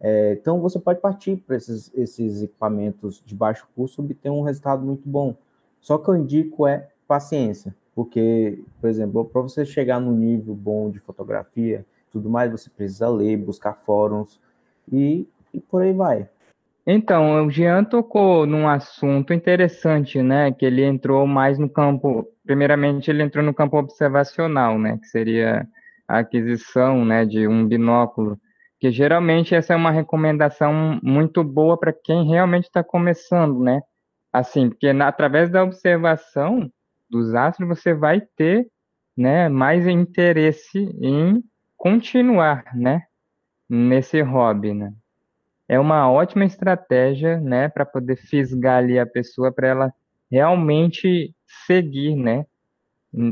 É, 0.00 0.32
então 0.32 0.60
você 0.60 0.78
pode 0.78 1.00
partir 1.00 1.36
para 1.36 1.56
esses, 1.56 1.92
esses 1.94 2.42
equipamentos 2.42 3.22
de 3.24 3.34
baixo 3.34 3.66
custo 3.74 4.00
e 4.00 4.04
obter 4.04 4.30
um 4.30 4.42
resultado 4.42 4.84
muito 4.84 5.08
bom. 5.08 5.34
Só 5.80 5.98
que 5.98 6.08
eu 6.08 6.16
indico 6.16 6.66
é 6.66 6.88
paciência, 7.06 7.74
porque, 7.94 8.62
por 8.80 8.88
exemplo, 8.88 9.24
para 9.24 9.42
você 9.42 9.64
chegar 9.64 10.00
no 10.00 10.12
nível 10.12 10.54
bom 10.54 10.90
de 10.90 10.98
fotografia, 10.98 11.84
tudo 12.10 12.28
mais, 12.30 12.50
você 12.50 12.70
precisa 12.70 13.08
ler, 13.08 13.36
buscar 13.36 13.74
fóruns 13.74 14.40
e, 14.90 15.26
e 15.52 15.60
por 15.60 15.82
aí 15.82 15.92
vai. 15.92 16.28
Então, 16.86 17.44
o 17.44 17.50
Jean 17.50 17.84
tocou 17.84 18.46
num 18.46 18.66
assunto 18.66 19.34
interessante, 19.34 20.22
né? 20.22 20.50
Que 20.50 20.64
ele 20.64 20.82
entrou 20.82 21.26
mais 21.26 21.58
no 21.58 21.68
campo. 21.68 22.26
Primeiramente, 22.46 23.10
ele 23.10 23.22
entrou 23.22 23.44
no 23.44 23.52
campo 23.52 23.76
observacional, 23.76 24.78
né? 24.78 24.96
Que 24.96 25.06
seria 25.06 25.68
a 26.08 26.20
aquisição 26.20 27.04
né, 27.04 27.26
de 27.26 27.46
um 27.46 27.68
binóculo, 27.68 28.40
que 28.78 28.90
geralmente 28.90 29.54
essa 29.54 29.72
é 29.74 29.76
uma 29.76 29.90
recomendação 29.90 31.00
muito 31.02 31.42
boa 31.42 31.78
para 31.78 31.92
quem 31.92 32.28
realmente 32.28 32.64
está 32.64 32.82
começando, 32.84 33.60
né? 33.60 33.80
Assim, 34.32 34.68
porque 34.68 34.92
na, 34.92 35.08
através 35.08 35.50
da 35.50 35.64
observação 35.64 36.70
dos 37.10 37.34
astros 37.34 37.68
você 37.68 37.94
vai 37.94 38.20
ter 38.36 38.68
né, 39.16 39.48
mais 39.48 39.86
interesse 39.86 40.78
em 41.00 41.42
continuar, 41.76 42.64
né, 42.74 43.02
nesse 43.68 44.20
hobby, 44.22 44.74
né? 44.74 44.92
É 45.68 45.78
uma 45.78 46.10
ótima 46.10 46.44
estratégia, 46.44 47.40
né, 47.40 47.68
para 47.68 47.84
poder 47.84 48.16
fisgar 48.16 48.78
ali 48.78 48.98
a 48.98 49.06
pessoa 49.06 49.52
para 49.52 49.68
ela 49.68 49.94
realmente 50.30 51.34
seguir, 51.66 52.16
né, 52.16 52.46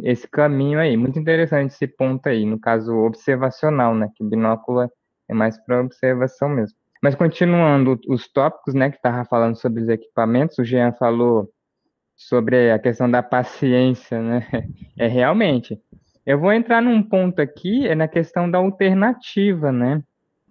esse 0.03 0.29
caminho 0.29 0.79
aí. 0.81 0.97
Muito 0.97 1.19
interessante 1.19 1.73
esse 1.73 1.87
ponto 1.87 2.27
aí, 2.29 2.45
no 2.45 2.59
caso 2.59 2.95
observacional, 2.95 3.95
né? 3.95 4.11
Que 4.17 4.25
o 4.25 4.29
binóculo 4.29 4.91
é 5.29 5.35
mais 5.35 5.59
para 5.59 5.81
observação 5.81 6.49
mesmo. 6.49 6.77
Mas 7.03 7.15
continuando 7.15 8.01
os 8.09 8.27
tópicos, 8.29 8.75
né, 8.75 8.91
que 8.91 8.97
estava 8.97 9.25
falando 9.25 9.57
sobre 9.57 9.83
os 9.83 9.89
equipamentos, 9.89 10.59
o 10.59 10.65
Jean 10.65 10.93
falou 10.93 11.51
sobre 12.17 12.71
a 12.71 12.79
questão 12.79 13.11
da 13.11 13.23
paciência, 13.23 14.21
né? 14.21 14.47
É 14.99 15.07
realmente. 15.07 15.79
Eu 16.25 16.41
vou 16.41 16.53
entrar 16.53 16.81
num 16.81 17.03
ponto 17.03 17.41
aqui, 17.41 17.87
é 17.87 17.95
na 17.95 18.09
questão 18.09 18.51
da 18.51 18.59
alternativa, 18.59 19.71
né? 19.71 20.03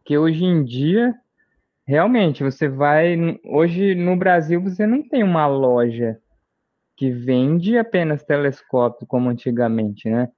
Que 0.05 0.17
hoje 0.17 0.45
em 0.45 0.63
dia, 0.63 1.13
realmente, 1.85 2.43
você 2.43 2.69
vai. 2.69 3.17
Hoje 3.43 3.95
no 3.95 4.15
Brasil, 4.15 4.61
você 4.61 4.85
não 4.85 5.01
tem 5.01 5.23
uma 5.23 5.47
loja 5.47 6.19
que 6.95 7.11
vende 7.11 7.77
apenas 7.77 8.23
telescópio 8.23 9.05
como 9.07 9.29
antigamente, 9.29 10.07
né? 10.09 10.29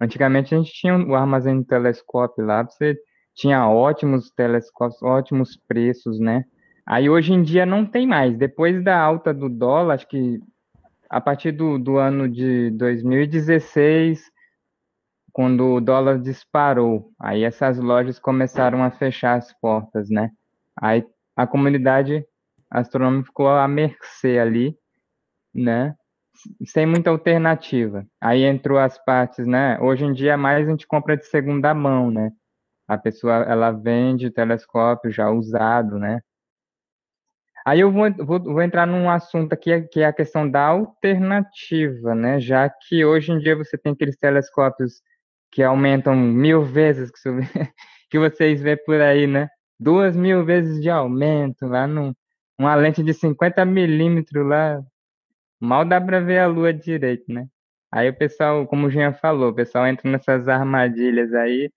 Antigamente 0.00 0.54
a 0.54 0.58
gente 0.58 0.72
tinha 0.72 0.98
o 0.98 1.14
armazém 1.14 1.60
de 1.60 1.66
telescópio 1.66 2.44
lá, 2.44 2.64
você 2.64 2.98
tinha 3.34 3.68
ótimos 3.68 4.30
telescópios, 4.30 5.02
ótimos 5.02 5.56
preços, 5.68 6.18
né? 6.18 6.44
Aí 6.86 7.08
hoje 7.08 7.32
em 7.32 7.42
dia 7.42 7.64
não 7.64 7.86
tem 7.86 8.06
mais. 8.06 8.36
Depois 8.36 8.82
da 8.82 8.98
alta 8.98 9.32
do 9.32 9.48
dólar, 9.48 9.94
acho 9.94 10.08
que 10.08 10.40
a 11.08 11.20
partir 11.20 11.52
do, 11.52 11.78
do 11.78 11.98
ano 11.98 12.28
de 12.28 12.70
2016, 12.70 14.32
quando 15.32 15.74
o 15.74 15.80
dólar 15.80 16.18
disparou. 16.18 17.12
Aí 17.18 17.44
essas 17.44 17.78
lojas 17.78 18.18
começaram 18.18 18.82
a 18.82 18.90
fechar 18.90 19.38
as 19.38 19.52
portas, 19.60 20.10
né? 20.10 20.30
Aí 20.80 21.04
a 21.36 21.46
comunidade 21.46 22.24
astronômica 22.70 23.26
ficou 23.26 23.48
à 23.48 23.66
mercê 23.68 24.38
ali, 24.38 24.76
né? 25.54 25.94
Sem 26.66 26.86
muita 26.86 27.10
alternativa. 27.10 28.06
Aí 28.20 28.42
entrou 28.42 28.78
as 28.78 29.02
partes, 29.04 29.46
né? 29.46 29.78
Hoje 29.80 30.04
em 30.04 30.12
dia 30.12 30.36
mais 30.36 30.66
a 30.66 30.70
gente 30.70 30.86
compra 30.86 31.16
de 31.16 31.26
segunda 31.26 31.74
mão, 31.74 32.10
né? 32.10 32.32
A 32.88 32.98
pessoa 32.98 33.34
ela 33.44 33.70
vende 33.70 34.30
telescópio 34.30 35.10
já 35.10 35.30
usado, 35.30 35.98
né? 35.98 36.20
Aí 37.64 37.80
eu 37.80 37.92
vou, 37.92 38.12
vou, 38.24 38.40
vou, 38.42 38.62
entrar 38.62 38.86
num 38.86 39.08
assunto 39.08 39.52
aqui, 39.52 39.82
que 39.82 40.00
é 40.00 40.06
a 40.06 40.12
questão 40.12 40.50
da 40.50 40.66
alternativa, 40.66 42.14
né? 42.14 42.40
Já 42.40 42.68
que 42.68 43.04
hoje 43.04 43.30
em 43.32 43.38
dia 43.38 43.54
você 43.54 43.78
tem 43.78 43.92
aqueles 43.92 44.16
telescópios 44.16 45.00
que 45.50 45.62
aumentam 45.62 46.16
mil 46.16 46.62
vezes, 46.64 47.10
que, 47.10 47.18
você, 47.18 47.30
que 48.10 48.18
vocês 48.18 48.60
vê 48.60 48.76
por 48.76 49.00
aí, 49.00 49.26
né? 49.26 49.48
Duas 49.78 50.16
mil 50.16 50.44
vezes 50.44 50.80
de 50.82 50.90
aumento 50.90 51.66
lá 51.66 51.86
num, 51.86 52.12
uma 52.58 52.74
lente 52.74 53.02
de 53.02 53.14
50 53.14 53.64
milímetros 53.64 54.46
lá, 54.46 54.82
mal 55.60 55.84
dá 55.84 56.00
para 56.00 56.20
ver 56.20 56.40
a 56.40 56.46
lua 56.46 56.72
direito, 56.72 57.32
né? 57.32 57.46
Aí 57.92 58.08
o 58.08 58.16
pessoal, 58.16 58.66
como 58.66 58.86
o 58.86 58.90
Jean 58.90 59.12
falou, 59.12 59.50
o 59.50 59.54
pessoal 59.54 59.86
entra 59.86 60.10
nessas 60.10 60.48
armadilhas 60.48 61.32
aí, 61.34 61.70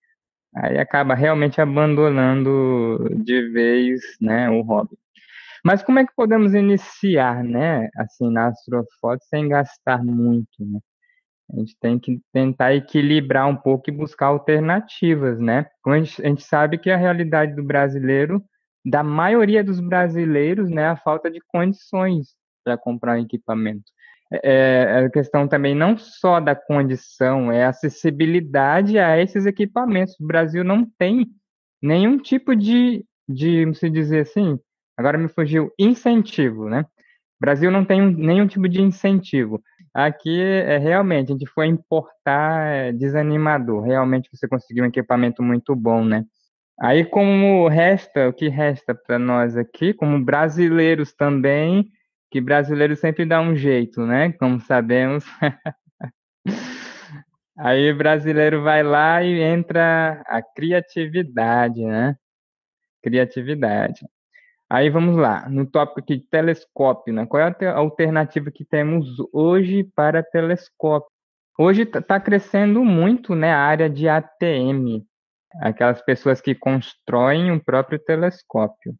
aí 0.56 0.78
acaba 0.78 1.14
realmente 1.14 1.60
abandonando 1.60 2.98
de 3.16 3.48
vez, 3.50 4.00
né, 4.20 4.48
o 4.50 4.62
hobby. 4.62 4.96
Mas 5.64 5.82
como 5.82 5.98
é 5.98 6.06
que 6.06 6.14
podemos 6.14 6.54
iniciar, 6.54 7.42
né, 7.44 7.88
assim, 7.96 8.30
na 8.30 8.48
astrofoto 8.48 9.24
sem 9.24 9.48
gastar 9.48 10.04
muito, 10.04 10.48
né? 10.60 10.80
A 11.52 11.58
gente 11.58 11.76
tem 11.80 11.98
que 11.98 12.20
tentar 12.32 12.74
equilibrar 12.74 13.46
um 13.48 13.56
pouco 13.56 13.88
e 13.88 13.92
buscar 13.92 14.26
alternativas, 14.26 15.38
né? 15.38 15.66
Como 15.82 15.94
a 15.94 15.98
gente, 15.98 16.22
a 16.22 16.28
gente 16.28 16.42
sabe 16.42 16.78
que 16.78 16.90
a 16.90 16.96
realidade 16.96 17.54
do 17.54 17.62
brasileiro, 17.62 18.42
da 18.84 19.02
maioria 19.02 19.62
dos 19.62 19.80
brasileiros, 19.80 20.70
né, 20.70 20.86
a 20.86 20.96
falta 20.96 21.30
de 21.30 21.40
condições 21.48 22.28
para 22.64 22.76
comprar 22.76 23.20
equipamento. 23.20 23.84
É, 24.32 24.40
é 24.44 24.98
a 25.04 25.10
questão 25.10 25.46
também 25.46 25.74
não 25.74 25.96
só 25.96 26.40
da 26.40 26.54
condição, 26.54 27.52
é 27.52 27.64
a 27.64 27.68
acessibilidade 27.68 28.98
a 28.98 29.20
esses 29.20 29.46
equipamentos. 29.46 30.18
O 30.20 30.26
Brasil 30.26 30.64
não 30.64 30.84
tem 30.98 31.26
nenhum 31.80 32.18
tipo 32.18 32.56
de, 32.56 33.04
de, 33.28 33.64
vamos 33.64 33.80
dizer 33.80 34.20
assim, 34.20 34.58
Agora 34.96 35.18
me 35.18 35.28
fugiu 35.28 35.70
incentivo, 35.78 36.68
né? 36.68 36.80
O 36.80 37.40
Brasil 37.40 37.70
não 37.70 37.84
tem 37.84 38.00
nenhum 38.00 38.46
tipo 38.46 38.68
de 38.68 38.80
incentivo. 38.80 39.62
Aqui, 39.92 40.40
é, 40.40 40.78
realmente, 40.78 41.30
a 41.30 41.32
gente 41.32 41.46
foi 41.46 41.66
importar 41.66 42.66
é, 42.66 42.92
desanimador. 42.92 43.82
Realmente, 43.82 44.30
você 44.32 44.48
conseguiu 44.48 44.84
um 44.84 44.88
equipamento 44.88 45.42
muito 45.42 45.76
bom, 45.76 46.02
né? 46.04 46.24
Aí, 46.80 47.04
como 47.04 47.68
resta, 47.68 48.28
o 48.28 48.32
que 48.32 48.48
resta 48.48 48.94
para 48.94 49.18
nós 49.18 49.56
aqui, 49.56 49.92
como 49.92 50.22
brasileiros 50.22 51.12
também, 51.14 51.90
que 52.36 52.40
brasileiro 52.42 52.94
sempre 52.94 53.24
dá 53.24 53.40
um 53.40 53.56
jeito, 53.56 54.04
né? 54.04 54.30
Como 54.32 54.60
sabemos. 54.60 55.24
Aí, 57.58 57.90
brasileiro 57.94 58.62
vai 58.62 58.82
lá 58.82 59.22
e 59.22 59.40
entra 59.40 60.22
a 60.26 60.42
criatividade, 60.42 61.82
né? 61.82 62.14
Criatividade. 63.02 64.06
Aí 64.68 64.90
vamos 64.90 65.16
lá, 65.16 65.48
no 65.48 65.64
tópico 65.64 66.00
aqui 66.00 66.16
de 66.16 66.28
telescópio, 66.28 67.14
né? 67.14 67.24
Qual 67.24 67.40
é 67.40 67.66
a 67.66 67.74
alternativa 67.74 68.50
que 68.50 68.66
temos 68.66 69.16
hoje 69.32 69.84
para 69.96 70.22
telescópio? 70.22 71.08
Hoje 71.58 71.84
está 71.84 72.02
tá 72.02 72.20
crescendo 72.20 72.84
muito, 72.84 73.34
né, 73.34 73.50
a 73.50 73.60
área 73.60 73.88
de 73.88 74.10
ATM, 74.10 75.02
aquelas 75.62 76.02
pessoas 76.02 76.42
que 76.42 76.54
constroem 76.54 77.50
o 77.50 77.64
próprio 77.64 77.98
telescópio, 77.98 78.94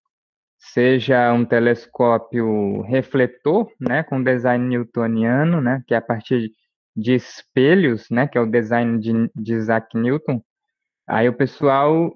seja 0.72 1.32
um 1.32 1.44
telescópio 1.44 2.82
refletor, 2.82 3.70
né, 3.80 4.02
com 4.02 4.22
design 4.22 4.66
newtoniano, 4.68 5.60
né, 5.60 5.82
que 5.86 5.94
é 5.94 5.98
a 5.98 6.02
partir 6.02 6.50
de 6.94 7.14
espelhos, 7.14 8.08
né, 8.10 8.26
que 8.26 8.38
é 8.38 8.40
o 8.40 8.50
design 8.50 8.98
de, 8.98 9.12
de 9.34 9.54
Isaac 9.54 9.96
Newton. 9.96 10.42
Aí 11.08 11.28
o 11.28 11.32
pessoal 11.32 12.12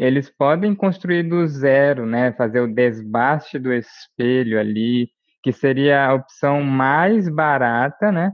eles 0.00 0.30
podem 0.30 0.74
construir 0.74 1.24
do 1.24 1.46
zero, 1.46 2.06
né? 2.06 2.32
Fazer 2.32 2.60
o 2.60 2.74
desbaste 2.74 3.58
do 3.58 3.70
espelho 3.70 4.58
ali, 4.58 5.10
que 5.42 5.52
seria 5.52 6.06
a 6.06 6.14
opção 6.14 6.62
mais 6.62 7.28
barata, 7.28 8.10
né? 8.10 8.32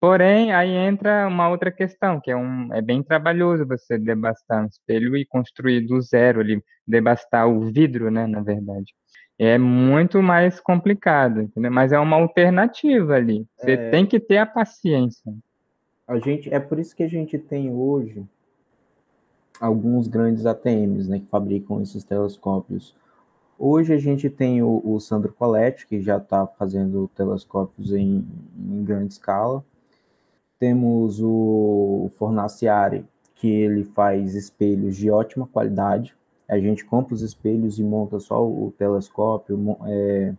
Porém, 0.00 0.52
aí 0.52 0.70
entra 0.70 1.26
uma 1.26 1.48
outra 1.48 1.72
questão, 1.72 2.20
que 2.20 2.30
é, 2.30 2.36
um, 2.36 2.72
é 2.72 2.80
bem 2.80 3.02
trabalhoso 3.02 3.66
você 3.66 3.98
debastar 3.98 4.62
um 4.62 4.66
espelho 4.66 5.16
e 5.16 5.26
construir 5.26 5.80
do 5.80 6.00
zero 6.00 6.40
ali, 6.40 6.62
debastar 6.86 7.48
o 7.48 7.60
vidro, 7.62 8.10
né, 8.10 8.26
na 8.26 8.40
verdade. 8.40 8.94
É 9.38 9.58
muito 9.58 10.22
mais 10.22 10.60
complicado, 10.60 11.42
entendeu? 11.42 11.70
Mas 11.70 11.92
é 11.92 11.98
uma 11.98 12.16
alternativa 12.16 13.14
ali. 13.14 13.46
Você 13.56 13.72
é... 13.72 13.90
tem 13.90 14.06
que 14.06 14.20
ter 14.20 14.38
a 14.38 14.46
paciência. 14.46 15.32
A 16.06 16.18
gente, 16.18 16.52
é 16.52 16.58
por 16.58 16.78
isso 16.78 16.96
que 16.96 17.02
a 17.02 17.08
gente 17.08 17.38
tem 17.38 17.70
hoje 17.70 18.24
alguns 19.60 20.08
grandes 20.08 20.46
ATMs 20.46 21.08
né, 21.08 21.18
que 21.18 21.26
fabricam 21.26 21.82
esses 21.82 22.04
telescópios. 22.04 22.94
Hoje 23.58 23.92
a 23.92 23.98
gente 23.98 24.30
tem 24.30 24.62
o, 24.62 24.80
o 24.84 25.00
Sandro 25.00 25.32
Coletti, 25.32 25.86
que 25.86 26.00
já 26.00 26.16
está 26.16 26.46
fazendo 26.46 27.10
telescópios 27.14 27.92
em, 27.92 28.24
em, 28.56 28.84
grande 28.84 29.12
escala. 29.12 29.64
Temos 30.58 31.20
o 31.20 32.10
Fornaciari, 32.18 33.04
que 33.34 33.48
ele 33.48 33.84
faz 33.84 34.34
espelhos 34.34 34.96
de 34.96 35.10
ótima 35.10 35.46
qualidade. 35.46 36.14
A 36.48 36.58
gente 36.58 36.84
compra 36.84 37.14
os 37.14 37.22
espelhos 37.22 37.78
e 37.78 37.84
monta 37.84 38.18
só 38.18 38.44
o 38.44 38.72
telescópio. 38.76 39.76
É, 39.86 40.34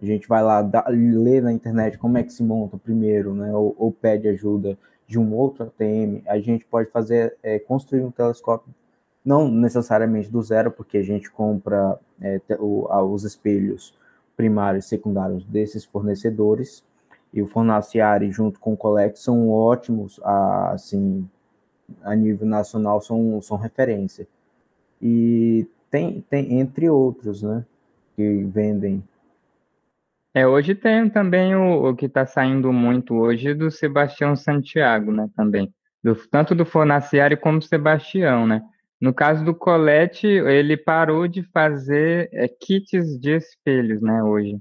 a 0.00 0.04
gente 0.04 0.28
vai 0.28 0.42
lá 0.42 0.60
ler 0.88 1.42
na 1.42 1.52
internet 1.52 1.98
como 1.98 2.18
é 2.18 2.22
que 2.22 2.32
se 2.32 2.42
monta 2.42 2.76
primeiro, 2.78 3.34
né? 3.34 3.52
Ou, 3.52 3.74
ou 3.76 3.90
pede 3.90 4.28
ajuda 4.28 4.78
de 5.08 5.18
um 5.18 5.34
outro 5.34 5.64
ATM, 5.64 6.22
a 6.26 6.38
gente 6.38 6.66
pode 6.66 6.90
fazer, 6.90 7.34
é, 7.42 7.58
construir 7.58 8.02
um 8.02 8.10
telescópio, 8.10 8.72
não 9.24 9.50
necessariamente 9.50 10.30
do 10.30 10.42
zero, 10.42 10.70
porque 10.70 10.98
a 10.98 11.02
gente 11.02 11.30
compra 11.30 11.98
é, 12.20 12.38
o, 12.60 12.86
os 13.10 13.24
espelhos 13.24 13.94
primários 14.36 14.84
secundários 14.84 15.44
desses 15.46 15.84
fornecedores, 15.84 16.84
e 17.32 17.42
o 17.42 17.46
Fornaciari 17.46 18.30
junto 18.30 18.58
com 18.58 18.72
o 18.72 18.76
Collect 18.76 19.18
são 19.18 19.50
ótimos, 19.50 20.20
assim, 20.22 21.28
a 22.02 22.14
nível 22.14 22.46
nacional 22.46 23.00
são, 23.00 23.40
são 23.42 23.56
referência. 23.56 24.26
E 25.00 25.66
tem, 25.90 26.20
tem 26.28 26.60
entre 26.60 26.88
outros, 26.88 27.42
né, 27.42 27.64
que 28.16 28.44
vendem 28.44 29.02
é, 30.34 30.46
hoje 30.46 30.74
tem 30.74 31.08
também 31.08 31.56
o, 31.56 31.88
o 31.88 31.96
que 31.96 32.06
está 32.06 32.24
saindo 32.24 32.72
muito 32.72 33.14
hoje 33.14 33.54
do 33.54 33.70
Sebastião 33.70 34.36
Santiago, 34.36 35.10
né, 35.10 35.28
também. 35.34 35.72
Do, 36.04 36.14
tanto 36.14 36.54
do 36.54 36.64
Fornaciari 36.64 37.36
como 37.36 37.58
do 37.58 37.64
Sebastião, 37.64 38.46
né. 38.46 38.62
No 39.00 39.12
caso 39.12 39.44
do 39.44 39.54
Colette, 39.54 40.26
ele 40.26 40.76
parou 40.76 41.26
de 41.26 41.42
fazer 41.42 42.28
é, 42.32 42.46
kits 42.46 43.18
de 43.18 43.36
espelhos, 43.36 44.00
né, 44.00 44.22
hoje. 44.22 44.58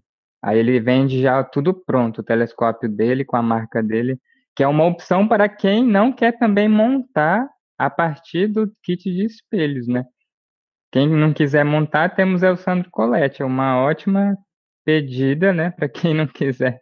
Aí 0.47 0.59
ele 0.59 0.79
vende 0.79 1.21
já 1.21 1.43
tudo 1.43 1.73
pronto, 1.73 2.19
o 2.19 2.23
telescópio 2.23 2.89
dele 2.89 3.25
com 3.25 3.35
a 3.35 3.41
marca 3.41 3.83
dele, 3.83 4.17
que 4.55 4.63
é 4.63 4.67
uma 4.67 4.85
opção 4.85 5.27
para 5.27 5.49
quem 5.49 5.83
não 5.83 6.13
quer 6.13 6.37
também 6.39 6.69
montar 6.69 7.45
a 7.77 7.89
partir 7.89 8.47
do 8.47 8.71
kit 8.81 9.03
de 9.11 9.25
espelhos, 9.25 9.89
né. 9.89 10.05
Quem 10.89 11.09
não 11.09 11.33
quiser 11.33 11.65
montar, 11.65 12.15
temos 12.15 12.43
é 12.43 12.49
o 12.49 12.55
Sandro 12.55 12.89
Colette, 12.89 13.41
é 13.41 13.45
uma 13.45 13.77
ótima 13.77 14.37
pedida, 14.85 15.51
né, 15.51 15.71
para 15.71 15.89
quem 15.89 16.13
não 16.13 16.25
quiser 16.25 16.79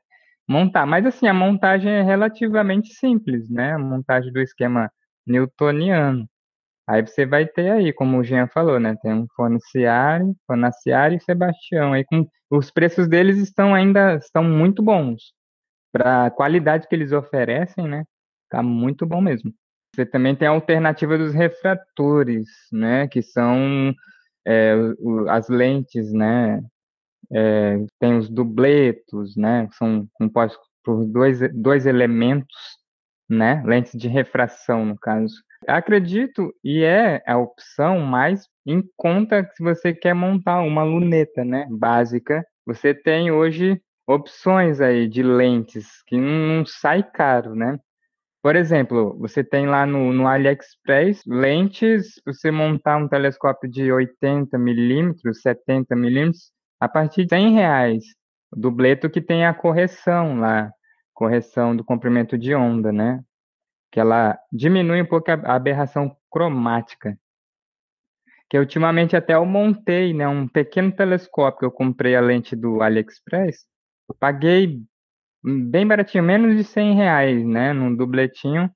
montar. 0.48 0.86
Mas 0.86 1.03
assim, 1.07 1.27
a 1.27 1.34
montagem 1.34 1.91
é 1.91 2.03
relativamente 2.03 2.93
simples, 2.93 3.50
né? 3.50 3.74
A 3.74 3.79
montagem 3.79 4.31
do 4.31 4.39
esquema 4.41 4.91
newtoniano. 5.25 6.27
Aí 6.88 7.01
você 7.01 7.25
vai 7.25 7.48
ter 7.48 7.72
aí, 7.72 7.93
como 7.93 8.19
o 8.19 8.24
Jean 8.24 8.48
falou, 8.48 8.79
né? 8.79 8.95
Tem 9.01 9.13
um 9.13 9.27
Fonaciari, 9.36 10.25
Fonaciari 10.48 11.15
e 11.17 11.22
Sebastião. 11.22 11.93
Aí 11.93 12.05
com 12.05 12.27
os 12.55 12.71
preços 12.71 13.07
deles 13.07 13.38
estão 13.38 13.74
ainda 13.74 14.15
estão 14.15 14.43
muito 14.43 14.81
bons. 14.83 15.33
Para 15.91 16.25
a 16.25 16.31
qualidade 16.31 16.88
que 16.88 16.95
eles 16.95 17.12
oferecem, 17.12 17.88
né? 17.88 18.03
Tá 18.50 18.62
muito 18.62 19.05
bom 19.05 19.21
mesmo. 19.21 19.53
Você 19.95 20.05
também 20.05 20.35
tem 20.35 20.47
a 20.47 20.51
alternativa 20.51 21.17
dos 21.17 21.33
refratores, 21.33 22.47
né? 22.71 23.07
Que 23.07 23.21
são 23.21 23.93
é, 24.45 24.75
as 25.29 25.47
lentes, 25.47 26.12
né? 26.12 26.62
é, 27.31 27.77
tem 28.00 28.17
os 28.17 28.29
dubletos, 28.29 29.35
né, 29.35 29.67
são 29.74 30.07
compostos 30.13 30.65
por 30.83 31.05
dois, 31.05 31.39
dois 31.53 31.85
elementos, 31.85 32.55
né, 33.29 33.63
lentes 33.65 34.00
de 34.00 34.07
refração, 34.07 34.85
no 34.85 34.97
caso. 34.97 35.35
Acredito, 35.67 36.53
e 36.63 36.83
é 36.83 37.24
a 37.25 37.38
opção 37.38 38.00
mais 38.00 38.47
em 38.65 38.84
conta 38.98 39.50
se 39.55 39.63
você 39.63 39.93
quer 39.93 40.13
montar 40.13 40.62
uma 40.62 40.84
luneta, 40.84 41.43
né, 41.43 41.67
básica. 41.69 42.45
Você 42.65 42.93
tem 42.93 43.31
hoje 43.31 43.81
opções 44.07 44.81
aí 44.81 45.07
de 45.07 45.24
lentes 45.24 46.01
que 46.07 46.17
não 46.17 46.65
sai 46.65 47.03
caro, 47.03 47.55
né? 47.55 47.79
por 48.45 48.55
exemplo, 48.55 49.17
você 49.17 49.43
tem 49.43 49.65
lá 49.65 49.88
no, 49.88 50.13
no 50.13 50.27
AliExpress 50.27 51.24
lentes, 51.25 52.22
você 52.24 52.51
montar 52.51 52.95
um 52.95 53.07
telescópio 53.07 53.67
de 53.67 53.91
80 53.91 54.55
milímetros, 54.60 55.41
70 55.41 55.95
milímetros, 55.95 56.51
a 56.79 56.88
partir 56.88 57.24
de 57.24 57.29
100 57.29 57.55
reais. 57.55 58.03
O 58.51 58.60
dubleto 58.60 59.10
que 59.10 59.19
tem 59.19 59.48
a 59.48 59.53
correção 59.55 60.39
lá, 60.39 60.72
correção 61.12 61.75
do 61.75 61.84
comprimento 61.84 62.38
de 62.38 62.53
onda, 62.53 62.91
né? 62.91 63.19
Que 63.91 64.00
ela 64.00 64.38
diminui 64.53 65.01
um 65.01 65.07
pouco 65.07 65.31
a 65.31 65.55
aberração 65.55 66.15
cromática. 66.29 67.17
Que 68.55 68.59
ultimamente 68.59 69.17
até 69.17 69.33
eu 69.33 69.45
montei, 69.45 70.13
né? 70.13 70.25
Um 70.29 70.47
pequeno 70.47 70.89
telescópio 70.89 71.59
que 71.59 71.65
eu 71.65 71.71
comprei 71.71 72.15
a 72.15 72.21
lente 72.21 72.55
do 72.55 72.81
AliExpress. 72.81 73.65
Paguei 74.17 74.79
bem 75.43 75.85
baratinho, 75.85 76.24
menos 76.24 76.55
de 76.55 76.63
100 76.63 76.95
reais, 76.95 77.45
né? 77.45 77.74
Num 77.74 77.93
dubletinho. 77.93 78.71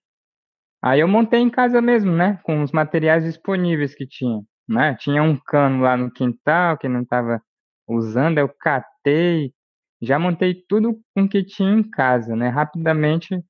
Aí 0.83 0.99
eu 0.99 1.07
montei 1.07 1.39
em 1.39 1.49
casa 1.49 1.81
mesmo, 1.81 2.11
né? 2.11 2.41
Com 2.43 2.61
os 2.61 2.73
materiais 2.73 3.23
disponíveis 3.23 3.95
que 3.95 4.05
tinha, 4.05 4.41
né? 4.67 4.97
Tinha 4.99 5.23
um 5.23 5.37
cano 5.37 5.81
lá 5.81 5.95
no 5.95 6.11
quintal 6.11 6.77
que 6.77 6.89
não 6.89 7.03
estava 7.03 7.41
usando, 7.87 8.37
eu 8.37 8.49
catei, 8.49 9.53
já 10.01 10.19
montei 10.19 10.55
tudo 10.67 10.99
com 11.15 11.23
o 11.23 11.29
que 11.29 11.41
tinha 11.41 11.71
em 11.71 11.89
casa, 11.89 12.35
né? 12.35 12.49
Rapidamente, 12.49 13.41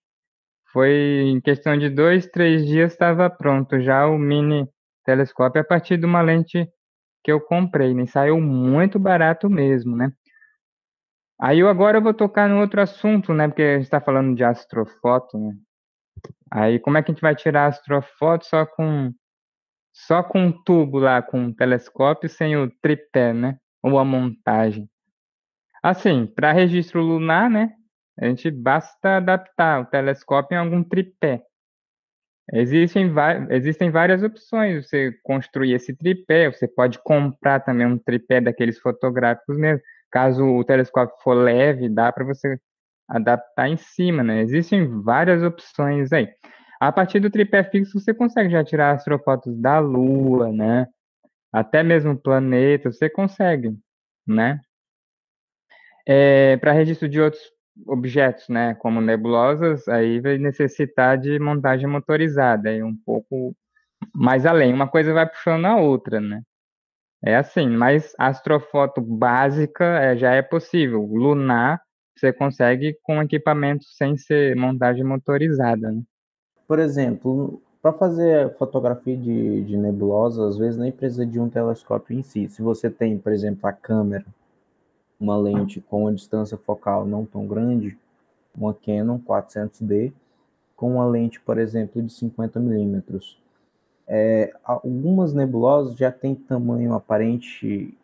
foi 0.71 0.91
em 1.25 1.41
questão 1.41 1.75
de 1.75 1.89
dois, 1.89 2.27
três 2.27 2.67
dias 2.67 2.91
estava 2.91 3.31
pronto 3.31 3.81
já 3.81 4.05
o 4.05 4.19
mini 4.19 4.67
telescópio 5.09 5.61
a 5.61 5.65
partir 5.65 5.97
de 5.97 6.05
uma 6.05 6.21
lente 6.21 6.69
que 7.23 7.31
eu 7.31 7.41
comprei, 7.41 7.93
né? 7.93 8.05
Saiu 8.05 8.39
muito 8.39 8.99
barato 8.99 9.49
mesmo, 9.49 9.95
né? 9.95 10.11
Aí 11.41 11.59
eu 11.59 11.67
agora 11.69 11.97
eu 11.97 12.01
vou 12.01 12.13
tocar 12.13 12.47
no 12.47 12.59
outro 12.59 12.81
assunto, 12.81 13.33
né? 13.33 13.47
Porque 13.47 13.63
a 13.63 13.75
gente 13.75 13.83
está 13.83 13.99
falando 13.99 14.35
de 14.35 14.43
astrofoto, 14.43 15.37
né? 15.37 15.53
Aí 16.51 16.79
como 16.79 16.97
é 16.97 17.03
que 17.03 17.11
a 17.11 17.13
gente 17.13 17.21
vai 17.21 17.35
tirar 17.35 17.67
astrofoto 17.67 18.45
só 18.45 18.65
com 18.65 19.11
só 19.91 20.21
com 20.23 20.45
um 20.45 20.63
tubo 20.63 20.99
lá, 20.99 21.21
com 21.21 21.39
um 21.39 21.53
telescópio, 21.53 22.29
sem 22.29 22.55
o 22.55 22.69
tripé, 22.81 23.33
né? 23.33 23.57
Ou 23.83 23.97
a 23.97 24.05
montagem. 24.05 24.87
Assim, 25.81 26.27
para 26.27 26.51
registro 26.51 27.01
lunar, 27.01 27.49
né? 27.49 27.73
A 28.19 28.25
gente 28.25 28.51
basta 28.51 29.17
adaptar 29.17 29.81
o 29.81 29.85
telescópio 29.85 30.55
em 30.55 30.59
algum 30.59 30.83
tripé. 30.83 31.41
Existem, 32.53 33.13
existem 33.49 33.91
várias 33.91 34.23
opções. 34.23 34.87
Você 34.87 35.13
construir 35.23 35.73
esse 35.73 35.95
tripé, 35.95 36.51
você 36.51 36.67
pode 36.67 36.99
comprar 37.03 37.59
também 37.59 37.85
um 37.85 37.97
tripé 37.97 38.41
daqueles 38.41 38.79
fotográficos 38.79 39.57
mesmo. 39.57 39.81
Caso 40.11 40.43
o 40.43 40.63
telescópio 40.63 41.15
for 41.23 41.33
leve, 41.33 41.87
dá 41.87 42.11
para 42.11 42.25
você 42.25 42.59
adaptar 43.07 43.69
em 43.69 43.77
cima, 43.77 44.23
né? 44.23 44.41
Existem 44.41 45.01
várias 45.01 45.43
opções 45.43 46.11
aí. 46.11 46.27
A 46.79 46.91
partir 46.91 47.19
do 47.19 47.29
tripé 47.29 47.63
fixo, 47.63 47.99
você 47.99 48.13
consegue 48.13 48.49
já 48.49 48.63
tirar 48.63 48.91
astrofotos 48.91 49.55
da 49.59 49.79
Lua, 49.79 50.51
né? 50.51 50.87
Até 51.51 51.83
mesmo 51.83 52.17
planetas, 52.17 52.97
você 52.97 53.09
consegue, 53.09 53.75
né? 54.25 54.59
É, 56.07 56.57
para 56.57 56.71
registro 56.71 57.07
de 57.07 57.19
outros 57.19 57.41
objetos, 57.87 58.47
né, 58.49 58.75
como 58.75 59.01
nebulosas, 59.01 59.87
aí 59.87 60.19
vai 60.19 60.37
necessitar 60.37 61.17
de 61.17 61.39
montagem 61.39 61.87
motorizada, 61.87 62.69
aí 62.69 62.83
um 62.83 62.95
pouco 63.05 63.55
mais 64.13 64.45
além. 64.45 64.73
Uma 64.73 64.87
coisa 64.87 65.13
vai 65.13 65.27
puxando 65.27 65.65
a 65.65 65.75
outra, 65.75 66.19
né? 66.19 66.41
É 67.23 67.35
assim, 67.35 67.69
mas 67.69 68.13
astrofoto 68.17 69.01
básica 69.01 69.85
é, 69.85 70.15
já 70.17 70.33
é 70.33 70.41
possível. 70.41 71.03
Lunar 71.05 71.81
você 72.19 72.33
consegue 72.33 72.97
com 73.01 73.21
equipamento 73.21 73.85
sem 73.85 74.17
ser 74.17 74.55
montagem 74.55 75.03
motorizada. 75.03 75.91
Né? 75.91 76.01
Por 76.67 76.79
exemplo, 76.79 77.61
para 77.81 77.93
fazer 77.93 78.55
fotografia 78.57 79.15
de, 79.15 79.63
de 79.63 79.77
nebulosa, 79.77 80.47
às 80.47 80.57
vezes 80.57 80.77
nem 80.77 80.91
precisa 80.91 81.25
de 81.25 81.39
um 81.39 81.49
telescópio 81.49 82.17
em 82.17 82.21
si. 82.21 82.47
Se 82.49 82.61
você 82.61 82.89
tem, 82.89 83.17
por 83.17 83.31
exemplo, 83.31 83.67
a 83.67 83.73
câmera, 83.73 84.25
uma 85.19 85.37
lente 85.37 85.81
com 85.81 86.03
uma 86.03 86.13
distância 86.13 86.57
focal 86.57 87.05
não 87.05 87.25
tão 87.25 87.45
grande, 87.45 87.97
uma 88.55 88.73
Canon 88.73 89.19
400D, 89.19 90.13
com 90.75 90.93
uma 90.93 91.05
lente, 91.05 91.39
por 91.39 91.57
exemplo, 91.57 92.01
de 92.01 92.11
50 92.11 92.59
milímetros 92.59 93.39
é, 94.09 94.51
algumas 94.63 95.33
nebulosas 95.33 95.95
já 95.95 96.11
têm 96.11 96.33
tamanho 96.33 96.93
aparente 96.95 97.95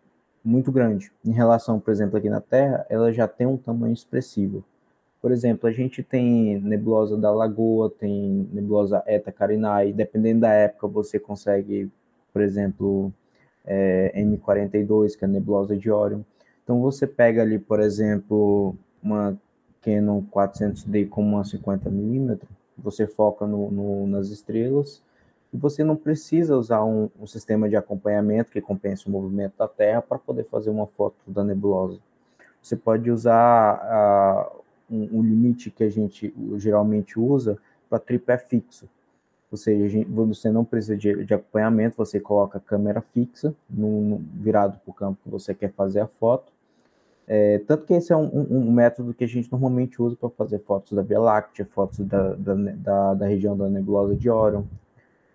muito 0.43 0.71
grande. 0.71 1.11
Em 1.25 1.31
relação, 1.31 1.79
por 1.79 1.91
exemplo, 1.91 2.17
aqui 2.17 2.29
na 2.29 2.39
Terra, 2.39 2.85
ela 2.87 3.11
já 3.11 3.27
tem 3.27 3.47
um 3.47 3.57
tamanho 3.57 3.93
expressivo. 3.93 4.63
Por 5.19 5.31
exemplo, 5.31 5.67
a 5.67 5.71
gente 5.71 6.03
tem 6.03 6.59
nebulosa 6.61 7.17
da 7.17 7.31
Lagoa, 7.31 7.89
tem 7.89 8.47
nebulosa 8.53 9.01
Eta 9.07 9.31
Carinae, 9.31 9.91
dependendo 9.91 10.41
da 10.41 10.51
época 10.51 10.87
você 10.87 11.19
consegue, 11.19 11.89
por 12.31 12.43
exemplo, 12.43 13.11
é, 13.65 14.13
M42, 14.15 15.17
que 15.17 15.25
é 15.25 15.27
a 15.27 15.31
nebulosa 15.31 15.75
de 15.75 15.89
Orion. 15.89 16.21
Então 16.65 16.81
você 16.81 17.05
pega 17.05 17.43
ali, 17.43 17.59
por 17.59 17.79
exemplo, 17.79 18.75
uma 19.01 19.37
Canon 19.83 20.23
400D 20.23 21.07
com 21.07 21.21
uma 21.21 21.43
50mm, 21.43 22.39
você 22.75 23.05
foca 23.05 23.45
no, 23.45 23.69
no, 23.69 24.07
nas 24.07 24.29
estrelas, 24.29 25.01
e 25.53 25.57
você 25.57 25.83
não 25.83 25.95
precisa 25.95 26.57
usar 26.57 26.83
um, 26.83 27.07
um 27.21 27.27
sistema 27.27 27.69
de 27.69 27.75
acompanhamento 27.75 28.51
que 28.51 28.59
compensa 28.59 29.07
o 29.07 29.11
movimento 29.11 29.53
da 29.57 29.67
Terra 29.67 30.01
para 30.01 30.17
poder 30.17 30.43
fazer 30.45 30.71
uma 30.71 30.87
foto 30.87 31.15
da 31.27 31.43
nebulosa. 31.43 31.99
Você 32.61 32.75
pode 32.75 33.11
usar 33.11 34.51
uh, 34.51 34.61
um, 34.89 35.19
um, 35.19 35.21
limite 35.21 35.69
que 35.69 35.83
a 35.83 35.89
gente 35.89 36.33
geralmente 36.57 37.19
usa 37.19 37.59
para 37.87 37.99
tripé 37.99 38.39
fixo. 38.39 38.89
Ou 39.51 39.57
seja, 39.57 40.03
você 40.09 40.49
não 40.49 40.65
precisa 40.65 40.97
de, 40.97 41.23
de 41.23 41.33
acompanhamento, 41.35 41.95
você 41.95 42.19
coloca 42.19 42.57
a 42.57 42.61
câmera 42.61 43.01
fixa 43.01 43.53
no, 43.69 44.17
virado 44.33 44.79
para 44.79 44.91
o 44.91 44.93
campo 44.93 45.19
que 45.23 45.29
você 45.29 45.53
quer 45.53 45.71
fazer 45.71 45.99
a 45.99 46.07
foto. 46.07 46.51
É, 47.27 47.59
tanto 47.59 47.85
que 47.85 47.93
esse 47.93 48.13
é 48.13 48.15
um, 48.15 48.25
um, 48.25 48.67
um, 48.67 48.71
método 48.71 49.13
que 49.13 49.23
a 49.23 49.27
gente 49.27 49.51
normalmente 49.51 49.99
usa 50.01 50.15
para 50.15 50.29
fazer 50.29 50.59
fotos 50.59 50.93
da 50.93 51.01
Via 51.01 51.19
Láctea, 51.19 51.67
fotos 51.71 51.99
da, 51.99 52.35
da, 52.35 52.53
da, 52.53 53.13
da 53.15 53.25
região 53.25 53.57
da 53.57 53.67
nebulosa 53.67 54.15
de 54.15 54.29
Orion, 54.29 54.63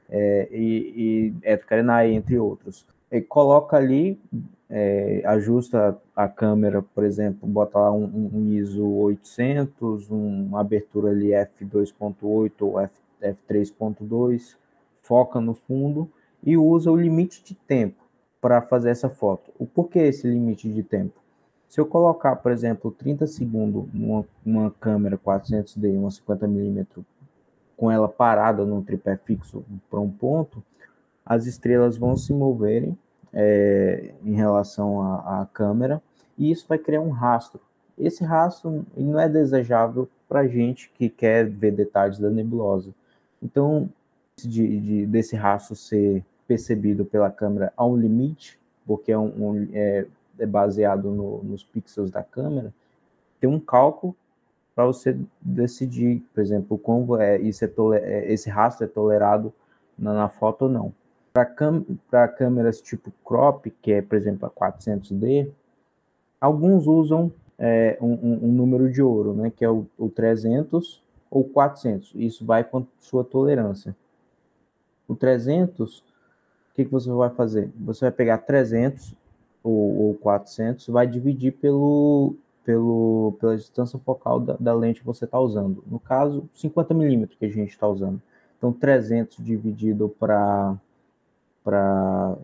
é, 0.09 0.49
e, 0.53 1.33
e 1.45 2.13
entre 2.13 2.39
outros. 2.39 2.87
E 3.11 3.21
coloca 3.21 3.77
ali, 3.77 4.21
é, 4.69 5.23
ajusta 5.25 5.99
a 6.15 6.29
câmera, 6.29 6.81
por 6.81 7.03
exemplo, 7.03 7.49
bota 7.49 7.79
lá 7.79 7.93
um, 7.93 8.31
um 8.33 8.53
ISO 8.53 8.87
800, 8.87 10.11
um, 10.11 10.47
uma 10.47 10.61
abertura 10.61 11.11
ali 11.11 11.31
f2.8 11.31 12.53
ou 12.61 12.81
f, 12.81 12.95
f3.2, 13.21 14.55
foca 15.03 15.41
no 15.41 15.55
fundo 15.55 16.09
e 16.43 16.57
usa 16.57 16.91
o 16.91 16.97
limite 16.97 17.43
de 17.43 17.55
tempo 17.55 18.05
para 18.41 18.63
fazer 18.63 18.91
essa 18.91 19.09
foto. 19.09 19.51
O 19.59 19.67
porquê 19.67 19.99
esse 20.01 20.27
limite 20.29 20.73
de 20.73 20.85
tempo? 20.85 21.21
Se 21.71 21.81
eu 21.81 21.87
colocar, 21.87 22.35
por 22.35 22.51
exemplo, 22.51 22.91
30 22.91 23.29
segundos 23.29 23.85
numa, 23.95 24.27
numa 24.45 24.73
câmera 24.73 25.17
400D, 25.17 25.97
uma 25.97 26.09
50mm 26.09 27.05
com 27.77 27.89
ela 27.89 28.09
parada 28.09 28.65
num 28.65 28.83
tripé 28.83 29.17
fixo 29.17 29.65
para 29.89 30.01
um 30.01 30.11
ponto, 30.11 30.61
as 31.25 31.47
estrelas 31.47 31.97
vão 31.97 32.17
se 32.17 32.33
moverem 32.33 32.99
é, 33.33 34.13
em 34.25 34.35
relação 34.35 35.01
à, 35.01 35.49
câmera 35.55 36.03
e 36.37 36.51
isso 36.51 36.67
vai 36.69 36.77
criar 36.77 37.03
um 37.03 37.11
rastro. 37.11 37.61
Esse 37.97 38.25
rastro 38.25 38.85
não 38.97 39.21
é 39.21 39.29
desejável 39.29 40.09
para 40.29 40.49
gente 40.49 40.91
que 40.97 41.09
quer 41.09 41.49
ver 41.49 41.71
detalhes 41.71 42.19
da 42.19 42.31
nebulosa. 42.31 42.93
Então, 43.41 43.89
de, 44.37 44.81
de, 44.81 45.07
desse 45.07 45.37
rastro 45.37 45.77
ser 45.77 46.25
percebido 46.49 47.05
pela 47.05 47.31
câmera 47.31 47.73
a 47.77 47.87
um 47.87 47.97
limite, 47.97 48.59
porque 48.85 49.13
é, 49.13 49.19
um, 49.19 49.51
um, 49.51 49.69
é, 49.73 50.05
é 50.41 50.47
baseado 50.47 51.11
no, 51.11 51.43
nos 51.45 51.63
pixels 51.63 52.11
da 52.11 52.23
câmera, 52.23 52.73
tem 53.39 53.49
um 53.49 53.61
cálculo 53.61 54.15
para 54.75 54.87
você 54.87 55.17
decidir, 55.41 56.23
por 56.35 56.41
exemplo, 56.41 56.79
como 56.79 57.17
é, 57.17 57.39
isso 57.39 57.65
é, 57.65 57.69
é 57.99 58.33
esse 58.33 58.49
rastro 58.49 58.85
é 58.85 58.89
tolerado 58.89 59.53
na, 59.99 60.15
na 60.15 60.29
foto 60.29 60.63
ou 60.63 60.69
não. 60.69 60.93
Para 61.33 62.29
câmeras 62.29 62.81
tipo 62.81 63.13
crop, 63.25 63.71
que 63.83 63.93
é, 63.93 64.03
por 64.03 64.17
exemplo, 64.17 64.47
a 64.47 64.51
400D, 64.51 65.49
alguns 66.41 66.87
usam 66.87 67.31
é, 67.59 67.97
um, 68.01 68.47
um, 68.47 68.53
número 68.53 68.91
de 68.91 69.03
ouro, 69.03 69.35
né, 69.35 69.53
que 69.55 69.65
é 69.65 69.71
o, 69.71 69.87
o 69.99 70.09
300 70.09 71.03
ou 71.31 71.45
400. 71.45 72.13
Isso 72.15 72.45
vai 72.45 72.65
com 72.65 72.87
sua 72.99 73.23
tolerância. 73.23 73.95
O 75.07 75.15
300, 75.15 75.99
o 75.99 76.05
que, 76.75 76.85
que 76.85 76.91
você 76.91 77.11
vai 77.11 77.31
fazer? 77.31 77.71
Você 77.79 78.07
vai 78.07 78.13
pegar 78.13 78.39
300 78.39 79.15
ou, 79.63 80.07
ou 80.07 80.15
400, 80.15 80.89
vai 80.89 81.07
dividir 81.07 81.53
pelo 81.53 82.35
pelo, 82.65 83.37
pela 83.41 83.57
distância 83.57 83.99
focal 83.99 84.39
da, 84.41 84.57
da 84.59 84.75
lente 84.75 85.01
que 85.01 85.07
você 85.07 85.25
está 85.25 85.41
usando. 85.41 85.83
No 85.87 85.99
caso, 85.99 86.49
50 86.55 86.95
milímetros 86.95 87.39
que 87.39 87.45
a 87.45 87.51
gente 87.51 87.71
está 87.71 87.89
usando. 87.89 88.21
Então, 88.57 88.73
300 88.73 89.43
dividido 89.45 90.09
para 90.19 90.77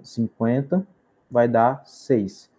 50 0.02 0.87
vai 1.31 1.46
dar 1.46 1.87
6. 1.87 2.50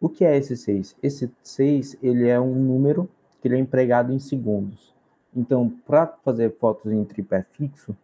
O 0.00 0.08
que 0.08 0.24
é 0.24 0.36
esse 0.36 0.56
6? 0.56 0.96
Esse 1.02 1.30
6 1.42 1.98
ele 2.02 2.28
é 2.28 2.40
um 2.40 2.54
número 2.54 3.08
que 3.40 3.48
ele 3.48 3.56
é 3.56 3.58
empregado 3.58 4.12
em 4.12 4.18
segundos. 4.18 4.92
Então, 5.34 5.70
para 5.86 6.06
fazer 6.24 6.54
fotos 6.58 6.92
em 6.92 7.04
tripé 7.04 7.42
fixo, 7.52 7.96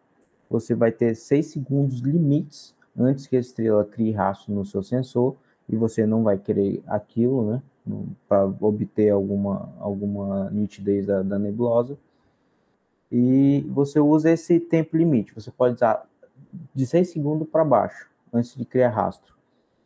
você 0.49 0.75
vai 0.75 0.91
ter 0.93 1.15
6 1.15 1.47
segundos 1.47 2.01
limites 2.01 2.75
antes 2.97 3.27
que 3.27 3.37
a 3.37 3.41
estrela 3.41 3.85
crie 3.85 4.13
rastro 4.13 4.53
no 4.53 4.65
seu 4.65 4.83
sensor 4.83 5.37
e 5.71 5.77
você 5.77 6.05
não 6.05 6.25
vai 6.25 6.37
querer 6.37 6.83
aquilo, 6.87 7.53
né, 7.53 7.63
para 8.29 8.45
obter 8.61 9.11
alguma, 9.11 9.73
alguma 9.79 10.51
nitidez 10.51 11.07
da, 11.07 11.23
da 11.23 11.39
nebulosa. 11.39 11.97
E 13.11 13.65
você 13.69 13.99
usa 14.01 14.31
esse 14.31 14.59
tempo 14.61 14.97
limite. 14.97 15.35
Você 15.35 15.51
pode 15.51 15.75
usar 15.75 16.07
de 16.75 16.87
6 16.87 17.11
segundos 17.11 17.49
para 17.49 17.65
baixo, 17.65 18.09
antes 18.33 18.55
de 18.57 18.65
criar 18.65 18.91
rastro. 18.91 19.35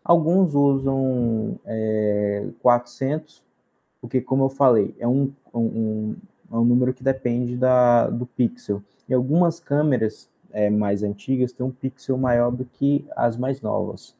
Alguns 0.02 0.54
usam 0.54 1.58
é, 1.64 2.46
400, 2.60 3.42
porque, 4.00 4.20
como 4.20 4.44
eu 4.44 4.48
falei, 4.48 4.94
é 4.98 5.08
um, 5.08 5.32
um, 5.54 6.16
é 6.50 6.56
um 6.56 6.64
número 6.64 6.92
que 6.92 7.02
depende 7.02 7.56
da, 7.56 8.08
do 8.08 8.26
pixel. 8.26 8.82
E 9.08 9.14
algumas 9.14 9.60
câmeras 9.60 10.28
é, 10.50 10.68
mais 10.70 11.02
antigas 11.02 11.52
têm 11.52 11.64
um 11.64 11.70
pixel 11.70 12.16
maior 12.16 12.50
do 12.50 12.64
que 12.64 13.06
as 13.16 13.36
mais 13.36 13.60
novas. 13.60 14.14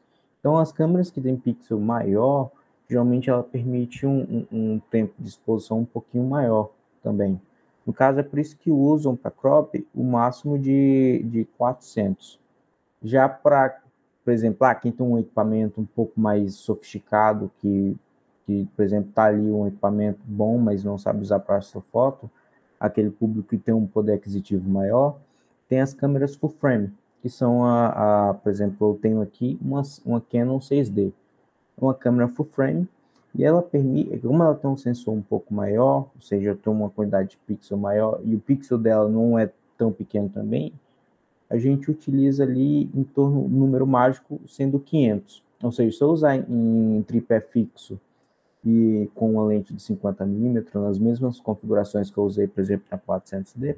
Então, 0.45 0.59
as 0.59 0.71
câmeras 0.71 1.09
que 1.09 1.19
têm 1.19 1.35
pixel 1.35 1.79
maior, 1.79 2.51
geralmente 2.87 3.31
ela 3.31 3.41
permite 3.41 4.05
um, 4.05 4.45
um, 4.51 4.75
um 4.75 4.79
tempo 4.91 5.15
de 5.17 5.27
exposição 5.27 5.79
um 5.79 5.85
pouquinho 5.85 6.23
maior 6.23 6.69
também. 7.01 7.41
No 7.83 7.91
caso, 7.91 8.19
é 8.19 8.23
por 8.23 8.37
isso 8.37 8.55
que 8.55 8.69
usam 8.69 9.15
para 9.15 9.31
crop 9.31 9.75
o 9.91 10.03
máximo 10.03 10.59
de, 10.59 11.25
de 11.31 11.45
400. 11.57 12.39
Já 13.01 13.27
para, 13.27 13.81
por 14.23 14.31
exemplo, 14.31 14.67
ah, 14.67 14.75
quem 14.75 14.91
tem 14.91 15.03
um 15.03 15.17
equipamento 15.17 15.81
um 15.81 15.85
pouco 15.85 16.21
mais 16.21 16.53
sofisticado, 16.53 17.51
que 17.59 17.97
que, 18.45 18.67
por 18.75 18.85
exemplo, 18.85 19.09
está 19.09 19.23
ali 19.23 19.51
um 19.51 19.65
equipamento 19.65 20.19
bom, 20.23 20.59
mas 20.59 20.83
não 20.83 20.99
sabe 20.99 21.23
usar 21.23 21.39
para 21.39 21.57
astrofoto, 21.57 22.29
aquele 22.79 23.09
público 23.09 23.49
que 23.49 23.57
tem 23.57 23.73
um 23.73 23.87
poder 23.87 24.13
aquisitivo 24.13 24.69
maior, 24.69 25.17
tem 25.67 25.81
as 25.81 25.95
câmeras 25.95 26.35
full 26.35 26.51
frame, 26.51 26.93
que 27.25 27.29
são 27.31 27.65
a, 27.65 28.29
a 28.29 28.33
por 28.35 28.51
exemplo, 28.51 28.91
eu 28.91 28.99
tenho 29.01 29.19
aqui 29.19 29.57
uma, 29.59 29.81
uma 30.05 30.21
Canon 30.21 30.59
6D, 30.59 31.11
uma 31.75 31.91
câmera 31.91 32.27
full 32.27 32.45
frame, 32.45 32.87
e 33.33 33.43
ela 33.43 33.63
permite, 33.63 34.19
como 34.19 34.43
ela 34.43 34.53
tem 34.53 34.69
um 34.69 34.77
sensor 34.77 35.15
um 35.15 35.23
pouco 35.23 35.51
maior, 35.51 36.07
ou 36.13 36.21
seja, 36.21 36.53
tem 36.55 36.71
uma 36.71 36.87
quantidade 36.87 37.31
de 37.31 37.37
pixel 37.37 37.79
maior, 37.79 38.21
e 38.23 38.35
o 38.35 38.39
pixel 38.39 38.77
dela 38.77 39.09
não 39.09 39.39
é 39.39 39.49
tão 39.75 39.91
pequeno 39.91 40.29
também, 40.29 40.71
a 41.49 41.57
gente 41.57 41.89
utiliza 41.89 42.43
ali 42.43 42.91
em 42.93 43.03
torno, 43.03 43.49
do 43.49 43.55
número 43.55 43.87
mágico 43.87 44.39
sendo 44.47 44.79
500. 44.79 45.41
Ou 45.63 45.71
seja, 45.71 45.97
se 45.97 46.03
eu 46.03 46.09
usar 46.09 46.35
em 46.35 47.03
tripé 47.07 47.41
fixo 47.41 47.99
e 48.63 49.09
com 49.15 49.31
uma 49.31 49.45
lente 49.45 49.73
de 49.73 49.81
50mm, 49.81 50.63
nas 50.75 50.99
mesmas 50.99 51.39
configurações 51.39 52.11
que 52.11 52.17
eu 52.19 52.23
usei, 52.23 52.45
por 52.45 52.61
exemplo, 52.61 52.85
na 52.91 52.99
400D, 52.99 53.77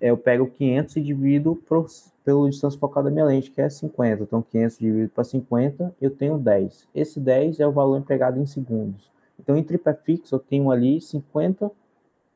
eu 0.00 0.16
pego 0.16 0.46
500 0.46 0.96
e 0.96 1.00
divido 1.00 1.56
pro, 1.68 1.86
pelo 2.24 2.48
distância 2.48 2.78
focal 2.78 3.02
da 3.02 3.10
minha 3.10 3.24
lente, 3.24 3.50
que 3.50 3.60
é 3.60 3.68
50. 3.68 4.22
Então, 4.22 4.42
500 4.42 4.78
dividido 4.78 5.10
para 5.10 5.24
50, 5.24 5.94
eu 6.00 6.10
tenho 6.10 6.38
10. 6.38 6.88
Esse 6.94 7.20
10 7.20 7.60
é 7.60 7.66
o 7.66 7.72
valor 7.72 7.98
empregado 7.98 8.40
em 8.40 8.46
segundos. 8.46 9.10
Então, 9.38 9.56
em 9.56 9.62
tripé 9.62 9.92
fixo, 9.94 10.34
eu 10.34 10.38
tenho 10.38 10.70
ali 10.70 11.00
50, 11.00 11.70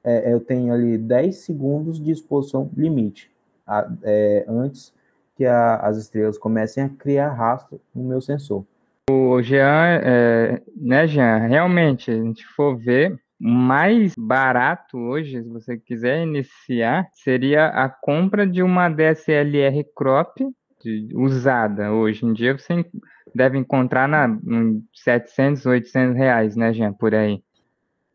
é, 0.03 0.33
eu 0.33 0.41
tenho 0.41 0.73
ali 0.73 0.99
10 0.99 1.37
segundos 1.37 2.03
de 2.03 2.11
exposição 2.11 2.71
limite, 2.77 3.31
a, 3.67 3.91
é, 4.03 4.45
antes 4.49 4.93
que 5.37 5.45
a, 5.45 5.77
as 5.77 5.97
estrelas 5.97 6.39
comecem 6.39 6.85
a 6.85 6.89
criar 6.89 7.33
rastro 7.33 7.81
no 7.95 8.05
meu 8.05 8.21
sensor. 8.21 8.65
O 9.11 9.43
Jean, 9.43 10.01
é, 10.03 10.63
né, 10.77 11.07
Jean? 11.07 11.39
Realmente, 11.39 12.11
a 12.11 12.15
gente 12.15 12.47
for 12.47 12.77
ver, 12.77 13.19
mais 13.47 14.15
barato 14.17 14.97
hoje, 14.97 15.43
se 15.43 15.49
você 15.49 15.77
quiser 15.77 16.23
iniciar, 16.23 17.07
seria 17.13 17.67
a 17.67 17.89
compra 17.89 18.47
de 18.47 18.63
uma 18.63 18.89
DSLR 18.89 19.85
crop 19.95 20.41
de, 20.83 21.09
usada. 21.15 21.93
Hoje 21.93 22.25
em 22.25 22.33
dia 22.33 22.57
você 22.57 22.87
deve 23.35 23.59
encontrar 23.59 24.09
na 24.09 24.27
em 24.27 24.83
700, 24.95 25.67
800 25.67 26.17
reais, 26.17 26.57
né, 26.57 26.73
Jean, 26.73 26.93
por 26.93 27.15
aí. 27.15 27.43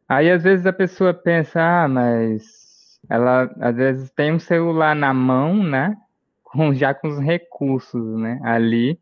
Aí 0.08 0.32
às 0.32 0.44
vezes 0.44 0.66
a 0.66 0.74
pessoa 0.74 1.14
pensa, 1.14 1.62
ah, 1.62 1.88
mas 1.88 3.00
ela 3.08 3.54
às 3.60 3.76
vezes 3.76 4.10
tem 4.12 4.34
um 4.34 4.40
celular 4.40 4.96
na 4.96 5.14
mão, 5.14 5.64
né, 5.64 5.96
com, 6.44 6.74
já 6.74 6.94
com 6.94 7.08
os 7.08 7.20
recursos, 7.20 8.18
né, 8.18 8.40
ali 8.44 9.00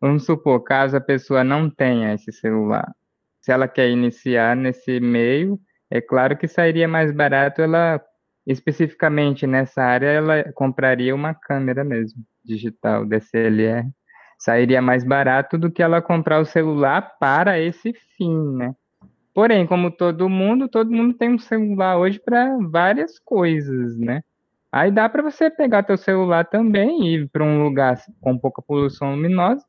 Vamos 0.00 0.24
supor, 0.24 0.62
caso 0.62 0.96
a 0.96 1.00
pessoa 1.00 1.42
não 1.42 1.68
tenha 1.68 2.14
esse 2.14 2.32
celular, 2.32 2.94
se 3.48 3.52
ela 3.52 3.66
quer 3.66 3.88
iniciar 3.88 4.54
nesse 4.54 5.00
meio, 5.00 5.58
é 5.90 6.02
claro 6.02 6.36
que 6.36 6.46
sairia 6.46 6.86
mais 6.86 7.10
barato 7.10 7.62
ela, 7.62 7.98
especificamente 8.46 9.46
nessa 9.46 9.82
área, 9.82 10.06
ela 10.08 10.52
compraria 10.52 11.14
uma 11.14 11.32
câmera 11.32 11.82
mesmo, 11.82 12.22
digital, 12.44 13.06
DSLR. 13.06 13.88
Sairia 14.38 14.82
mais 14.82 15.02
barato 15.02 15.56
do 15.56 15.70
que 15.70 15.82
ela 15.82 16.02
comprar 16.02 16.40
o 16.40 16.44
celular 16.44 17.16
para 17.18 17.58
esse 17.58 17.94
fim, 18.18 18.36
né? 18.54 18.74
Porém, 19.32 19.66
como 19.66 19.90
todo 19.90 20.28
mundo, 20.28 20.68
todo 20.68 20.90
mundo 20.90 21.14
tem 21.14 21.30
um 21.30 21.38
celular 21.38 21.96
hoje 21.96 22.20
para 22.20 22.54
várias 22.70 23.18
coisas, 23.18 23.96
né? 23.98 24.20
Aí 24.70 24.90
dá 24.90 25.08
para 25.08 25.22
você 25.22 25.48
pegar 25.48 25.84
teu 25.84 25.96
celular 25.96 26.44
também 26.44 27.06
e 27.06 27.14
ir 27.14 27.30
para 27.30 27.42
um 27.42 27.62
lugar 27.62 27.98
com 28.20 28.36
pouca 28.36 28.60
poluição 28.60 29.12
luminosa 29.12 29.64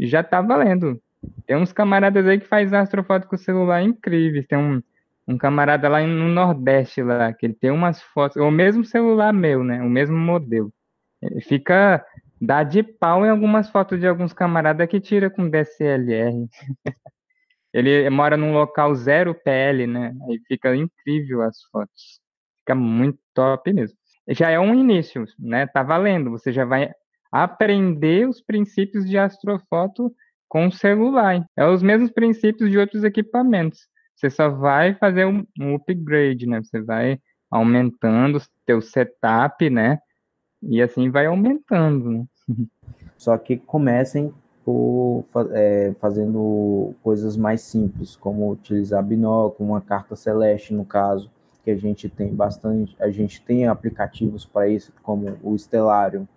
já 0.00 0.22
tá 0.24 0.40
valendo. 0.40 0.98
Tem 1.46 1.56
uns 1.56 1.72
camaradas 1.72 2.26
aí 2.26 2.40
que 2.40 2.46
faz 2.46 2.72
astrofoto 2.72 3.28
com 3.28 3.36
celular 3.36 3.82
incríveis. 3.82 4.46
Tem 4.46 4.58
um, 4.58 4.82
um 5.26 5.38
camarada 5.38 5.88
lá 5.88 6.00
no 6.00 6.28
Nordeste 6.28 7.02
lá, 7.02 7.32
que 7.32 7.46
ele 7.46 7.54
tem 7.54 7.70
umas 7.70 8.02
fotos, 8.02 8.36
o 8.36 8.50
mesmo 8.50 8.84
celular 8.84 9.32
meu, 9.32 9.62
né? 9.62 9.82
O 9.82 9.88
mesmo 9.88 10.16
modelo. 10.16 10.72
Ele 11.22 11.40
fica 11.40 12.04
dá 12.40 12.64
de 12.64 12.82
pau 12.82 13.24
em 13.24 13.28
algumas 13.30 13.70
fotos 13.70 14.00
de 14.00 14.06
alguns 14.06 14.32
camaradas 14.32 14.88
que 14.88 15.00
tira 15.00 15.30
com 15.30 15.48
DSLR. 15.48 16.48
ele 17.72 18.10
mora 18.10 18.36
num 18.36 18.52
local 18.52 18.92
zero 18.96 19.32
PL, 19.32 19.86
né? 19.86 20.12
Aí 20.28 20.40
fica 20.48 20.74
incrível 20.74 21.42
as 21.42 21.62
fotos. 21.70 22.20
Fica 22.60 22.74
muito 22.74 23.18
top 23.32 23.72
mesmo. 23.72 23.96
Já 24.28 24.50
é 24.50 24.58
um 24.58 24.74
início, 24.74 25.24
né? 25.38 25.66
Tá 25.68 25.84
valendo. 25.84 26.30
Você 26.30 26.52
já 26.52 26.64
vai 26.64 26.92
aprender 27.30 28.28
os 28.28 28.42
princípios 28.42 29.08
de 29.08 29.16
astrofoto 29.16 30.12
com 30.52 30.66
o 30.66 30.70
celular. 30.72 31.42
É 31.56 31.66
os 31.66 31.82
mesmos 31.82 32.10
princípios 32.10 32.70
de 32.70 32.76
outros 32.76 33.04
equipamentos. 33.04 33.88
Você 34.14 34.28
só 34.28 34.50
vai 34.50 34.92
fazer 34.92 35.24
um, 35.24 35.46
um 35.58 35.76
upgrade, 35.76 36.46
né? 36.46 36.60
Você 36.62 36.82
vai 36.82 37.18
aumentando 37.50 38.38
o 38.68 38.80
setup, 38.82 39.70
né? 39.70 39.98
E 40.62 40.82
assim 40.82 41.08
vai 41.08 41.24
aumentando, 41.24 42.10
né? 42.10 42.24
Só 43.16 43.38
que 43.38 43.56
comecem 43.56 44.30
por 44.62 45.24
é, 45.52 45.94
fazendo 45.98 46.94
coisas 47.02 47.34
mais 47.34 47.62
simples, 47.62 48.14
como 48.14 48.50
utilizar 48.50 49.02
binóculo, 49.02 49.70
uma 49.70 49.80
carta 49.80 50.14
celeste, 50.14 50.74
no 50.74 50.84
caso, 50.84 51.30
que 51.64 51.70
a 51.70 51.76
gente 51.76 52.10
tem 52.10 52.34
bastante, 52.34 52.94
a 53.00 53.08
gente 53.08 53.40
tem 53.40 53.66
aplicativos 53.66 54.44
para 54.44 54.68
isso, 54.68 54.92
como 55.02 55.34
o 55.42 55.56
Stellarium, 55.56 56.28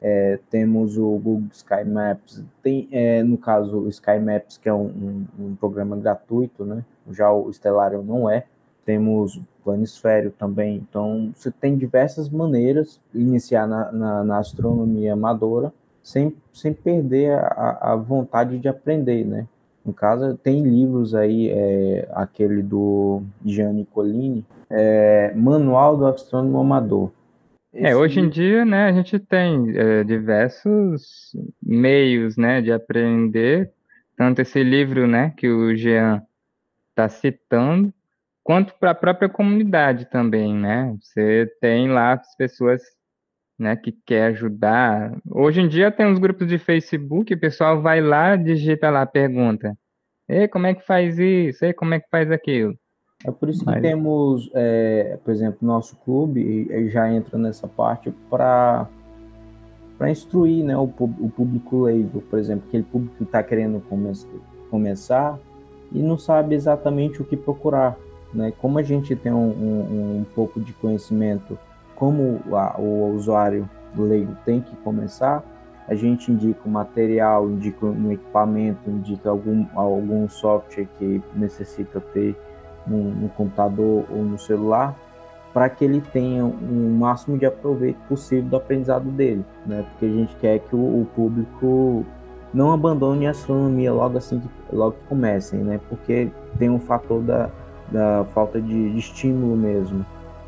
é, 0.00 0.38
temos 0.50 0.96
o 0.98 1.10
Google 1.18 1.48
Sky 1.52 1.84
Maps, 1.84 2.42
tem, 2.62 2.88
é, 2.92 3.22
no 3.22 3.38
caso, 3.38 3.78
o 3.78 3.88
Sky 3.88 4.18
Maps, 4.18 4.58
que 4.58 4.68
é 4.68 4.74
um, 4.74 4.86
um, 4.86 5.26
um, 5.38 5.56
programa 5.56 5.96
gratuito, 5.96 6.64
né? 6.64 6.84
Já 7.10 7.32
o 7.32 7.52
Stellarium 7.52 8.02
não 8.02 8.28
é. 8.28 8.44
Temos 8.84 9.36
o 9.36 9.44
Planisfério 9.64 10.30
também. 10.30 10.76
Então, 10.76 11.32
você 11.34 11.50
tem 11.50 11.76
diversas 11.76 12.28
maneiras 12.28 13.00
de 13.12 13.20
iniciar 13.20 13.66
na, 13.66 13.90
na, 13.90 14.24
na 14.24 14.38
astronomia 14.38 15.14
amadora 15.14 15.72
sem, 16.02 16.36
sem 16.52 16.72
perder 16.72 17.32
a, 17.32 17.78
a, 17.80 17.96
vontade 17.96 18.58
de 18.58 18.68
aprender, 18.68 19.24
né? 19.24 19.46
No 19.84 19.92
caso, 19.92 20.36
tem 20.36 20.62
livros 20.62 21.14
aí, 21.14 21.48
é, 21.48 22.08
aquele 22.12 22.62
do 22.62 23.22
Gianni 23.44 23.84
Collini, 23.84 24.44
é, 24.70 25.32
Manual 25.34 25.96
do 25.96 26.06
Astrônomo 26.06 26.60
Amador. 26.60 27.10
É, 27.78 27.94
hoje 27.94 28.20
em 28.20 28.28
dia, 28.28 28.64
né, 28.64 28.86
a 28.88 28.92
gente 28.92 29.18
tem 29.18 29.76
é, 29.76 30.02
diversos 30.02 31.32
meios, 31.62 32.36
né, 32.36 32.62
de 32.62 32.72
aprender, 32.72 33.70
tanto 34.16 34.40
esse 34.40 34.62
livro, 34.62 35.06
né, 35.06 35.34
que 35.36 35.48
o 35.48 35.76
Jean 35.76 36.22
está 36.90 37.08
citando, 37.08 37.92
quanto 38.42 38.74
para 38.78 38.92
a 38.92 38.94
própria 38.94 39.28
comunidade 39.28 40.06
também, 40.06 40.54
né? 40.54 40.96
Você 41.02 41.46
tem 41.60 41.88
lá 41.90 42.14
as 42.14 42.36
pessoas, 42.36 42.82
né, 43.58 43.76
que 43.76 43.92
quer 44.06 44.28
ajudar. 44.28 45.12
Hoje 45.30 45.60
em 45.60 45.68
dia 45.68 45.90
tem 45.92 46.06
uns 46.06 46.18
grupos 46.18 46.48
de 46.48 46.58
Facebook, 46.58 47.34
o 47.34 47.40
pessoal 47.40 47.82
vai 47.82 48.00
lá, 48.00 48.36
digita 48.36 48.90
lá, 48.90 49.04
pergunta, 49.06 49.76
Ei, 50.28 50.48
como 50.48 50.66
é 50.66 50.74
que 50.74 50.86
faz 50.86 51.18
isso? 51.18 51.64
Ei, 51.64 51.74
como 51.74 51.94
é 51.94 52.00
que 52.00 52.08
faz 52.10 52.30
aquilo? 52.30 52.78
É 53.24 53.30
por 53.30 53.48
isso 53.48 53.60
que 53.60 53.66
Mas... 53.66 53.82
temos, 53.82 54.50
é, 54.54 55.18
por 55.24 55.30
exemplo, 55.30 55.58
nosso 55.62 55.96
clube 55.96 56.68
já 56.90 57.10
entra 57.12 57.38
nessa 57.38 57.66
parte 57.66 58.12
para 58.30 58.86
para 59.98 60.10
instruir 60.10 60.62
né, 60.62 60.76
o, 60.76 60.82
o 60.82 61.32
público 61.34 61.84
leigo, 61.84 62.20
por 62.20 62.38
exemplo, 62.38 62.66
aquele 62.68 62.82
público 62.82 63.16
que 63.16 63.22
está 63.22 63.42
querendo 63.42 63.80
come 63.88 64.12
começar 64.70 65.38
e 65.90 66.02
não 66.02 66.18
sabe 66.18 66.54
exatamente 66.54 67.22
o 67.22 67.24
que 67.24 67.34
procurar. 67.34 67.96
né? 68.34 68.52
Como 68.60 68.78
a 68.78 68.82
gente 68.82 69.16
tem 69.16 69.32
um, 69.32 69.48
um, 69.48 70.18
um 70.18 70.26
pouco 70.34 70.60
de 70.60 70.74
conhecimento, 70.74 71.58
como 71.94 72.40
a, 72.52 72.78
o 72.78 73.14
usuário 73.14 73.66
leigo 73.96 74.36
tem 74.44 74.60
que 74.60 74.76
começar, 74.76 75.42
a 75.88 75.94
gente 75.94 76.30
indica 76.30 76.60
o 76.66 76.68
material, 76.68 77.48
indica 77.48 77.86
um 77.86 78.12
equipamento, 78.12 78.90
indica 78.90 79.30
algum, 79.30 79.64
algum 79.74 80.28
software 80.28 80.88
que 80.98 81.22
necessita 81.34 82.00
ter 82.00 82.36
no, 82.86 83.10
no 83.14 83.28
computador 83.30 84.04
ou 84.10 84.22
no 84.22 84.38
celular, 84.38 84.94
para 85.52 85.68
que 85.68 85.84
ele 85.84 86.00
tenha 86.00 86.44
o 86.44 86.96
máximo 86.98 87.38
de 87.38 87.46
aproveito 87.46 87.96
possível 88.08 88.44
do 88.44 88.56
aprendizado 88.56 89.10
dele, 89.10 89.44
né? 89.64 89.84
Porque 89.90 90.04
a 90.04 90.10
gente 90.10 90.36
quer 90.36 90.58
que 90.58 90.76
o, 90.76 90.78
o 90.78 91.06
público 91.14 92.04
não 92.52 92.72
abandone 92.72 93.26
a 93.26 93.30
astronomia 93.30 93.92
logo 93.92 94.18
assim 94.18 94.40
que 94.40 94.48
logo 94.74 94.92
que 94.92 95.04
comecem, 95.08 95.60
né? 95.60 95.80
Porque 95.88 96.30
tem 96.58 96.68
um 96.68 96.78
fator 96.78 97.22
da, 97.22 97.48
da 97.90 98.24
falta 98.34 98.60
de, 98.60 98.92
de 98.92 98.98
estímulo 98.98 99.56
mesmo. 99.56 100.04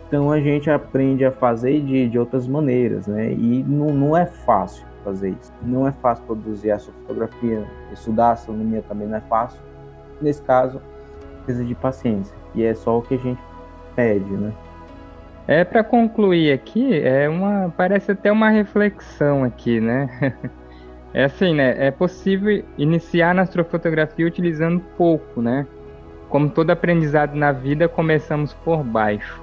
Então 0.06 0.32
a 0.32 0.40
gente 0.40 0.70
aprende 0.70 1.24
a 1.24 1.30
fazer 1.30 1.80
de, 1.80 2.08
de 2.08 2.18
outras 2.18 2.46
maneiras, 2.46 3.06
né? 3.06 3.32
E 3.32 3.62
não, 3.66 3.88
não 3.88 4.16
é 4.16 4.26
fácil 4.26 4.86
fazer 5.04 5.30
isso. 5.30 5.52
Não 5.62 5.86
é 5.86 5.92
fácil 5.92 6.24
produzir 6.24 6.70
astrofotografia, 6.70 7.66
estudar 7.92 8.32
astronomia 8.32 8.82
também 8.86 9.08
não 9.08 9.16
é 9.16 9.22
fácil. 9.22 9.60
Nesse 10.20 10.42
caso, 10.42 10.80
precisa 11.48 11.64
de 11.64 11.74
paciência. 11.74 12.36
E 12.54 12.62
é 12.62 12.74
só 12.74 12.98
o 12.98 13.02
que 13.02 13.14
a 13.14 13.18
gente 13.18 13.40
pede, 13.96 14.30
né? 14.30 14.52
É 15.46 15.64
para 15.64 15.82
concluir 15.82 16.52
aqui, 16.52 16.94
é 17.00 17.26
uma 17.26 17.72
parece 17.74 18.12
até 18.12 18.30
uma 18.30 18.50
reflexão 18.50 19.42
aqui, 19.42 19.80
né? 19.80 20.34
É 21.14 21.24
assim, 21.24 21.54
né? 21.54 21.74
É 21.86 21.90
possível 21.90 22.62
iniciar 22.76 23.34
na 23.34 23.40
astrofotografia 23.40 24.26
utilizando 24.26 24.78
pouco, 24.94 25.40
né? 25.40 25.66
Como 26.28 26.50
todo 26.50 26.68
aprendizado 26.68 27.34
na 27.34 27.50
vida, 27.50 27.88
começamos 27.88 28.52
por 28.52 28.84
baixo. 28.84 29.42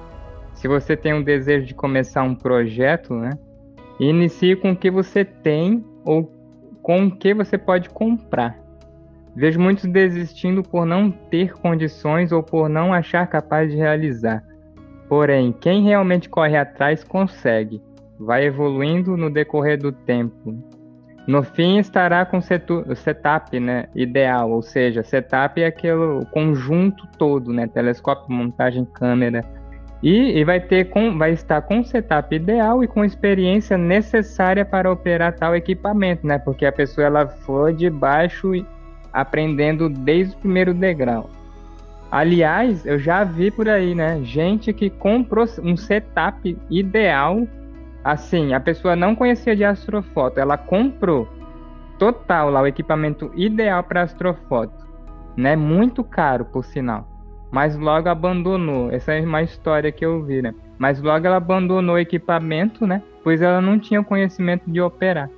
Se 0.54 0.68
você 0.68 0.96
tem 0.96 1.12
um 1.12 1.24
desejo 1.24 1.66
de 1.66 1.74
começar 1.74 2.22
um 2.22 2.36
projeto, 2.36 3.14
né? 3.14 3.30
Inicie 3.98 4.54
com 4.54 4.70
o 4.70 4.76
que 4.76 4.88
você 4.92 5.24
tem 5.24 5.84
ou 6.04 6.32
com 6.82 7.06
o 7.06 7.10
que 7.10 7.34
você 7.34 7.58
pode 7.58 7.90
comprar. 7.90 8.56
Vejo 9.36 9.60
muitos 9.60 9.84
desistindo 9.84 10.62
por 10.62 10.86
não 10.86 11.10
ter 11.10 11.52
condições 11.52 12.32
ou 12.32 12.42
por 12.42 12.70
não 12.70 12.94
achar 12.94 13.26
capaz 13.26 13.70
de 13.70 13.76
realizar. 13.76 14.42
Porém, 15.10 15.52
quem 15.52 15.84
realmente 15.84 16.28
corre 16.28 16.56
atrás 16.56 17.04
consegue. 17.04 17.82
Vai 18.18 18.46
evoluindo 18.46 19.14
no 19.14 19.30
decorrer 19.30 19.78
do 19.78 19.92
tempo. 19.92 20.56
No 21.26 21.42
fim 21.42 21.78
estará 21.78 22.24
com 22.24 22.38
o 22.38 22.94
setup 22.96 23.60
né, 23.60 23.88
ideal, 23.94 24.50
ou 24.50 24.62
seja, 24.62 25.02
setup 25.02 25.60
é 25.60 25.66
aquele 25.66 26.24
conjunto 26.30 27.06
todo, 27.18 27.52
né, 27.52 27.66
telescópio, 27.66 28.32
montagem, 28.32 28.84
câmera, 28.84 29.44
e, 30.02 30.38
e, 30.38 30.44
vai 30.44 30.60
ter 30.60 30.84
com, 30.90 31.18
vai 31.18 31.32
estar 31.32 31.62
com 31.62 31.80
o 31.80 31.84
setup 31.84 32.34
ideal 32.34 32.84
e 32.84 32.86
com 32.86 33.00
a 33.00 33.06
experiência 33.06 33.76
necessária 33.76 34.64
para 34.64 34.92
operar 34.92 35.34
tal 35.34 35.56
equipamento, 35.56 36.26
né? 36.26 36.38
Porque 36.38 36.66
a 36.66 36.70
pessoa 36.70 37.06
ela 37.06 37.26
foi 37.26 37.72
de 37.74 37.88
baixo 37.88 38.54
aprendendo 39.20 39.88
desde 39.88 40.34
o 40.34 40.38
primeiro 40.38 40.72
degrau. 40.72 41.30
Aliás, 42.10 42.86
eu 42.86 42.98
já 42.98 43.24
vi 43.24 43.50
por 43.50 43.68
aí, 43.68 43.94
né? 43.94 44.20
Gente 44.22 44.72
que 44.72 44.88
comprou 44.88 45.46
um 45.62 45.76
setup 45.76 46.56
ideal 46.70 47.46
Assim, 48.06 48.54
a 48.54 48.60
pessoa 48.60 48.94
não 48.94 49.16
conhecia 49.16 49.56
de 49.56 49.64
astrofoto, 49.64 50.38
ela 50.38 50.56
comprou 50.56 51.28
total 51.98 52.50
lá 52.50 52.62
o 52.62 52.66
equipamento 52.68 53.32
ideal 53.34 53.82
para 53.82 54.02
astrofoto, 54.02 54.86
né? 55.36 55.56
Muito 55.56 56.04
caro, 56.04 56.44
por 56.44 56.64
sinal. 56.64 57.04
Mas 57.50 57.76
logo 57.76 58.08
abandonou. 58.08 58.92
Essa 58.92 59.14
é 59.14 59.20
uma 59.22 59.42
história 59.42 59.90
que 59.90 60.06
eu 60.06 60.22
vi, 60.22 60.40
né? 60.40 60.54
Mas 60.78 61.02
logo 61.02 61.26
ela 61.26 61.38
abandonou 61.38 61.96
o 61.96 61.98
equipamento, 61.98 62.86
né? 62.86 63.02
Pois 63.24 63.42
ela 63.42 63.60
não 63.60 63.76
tinha 63.76 64.04
conhecimento 64.04 64.70
de 64.70 64.80
operar. 64.80 65.28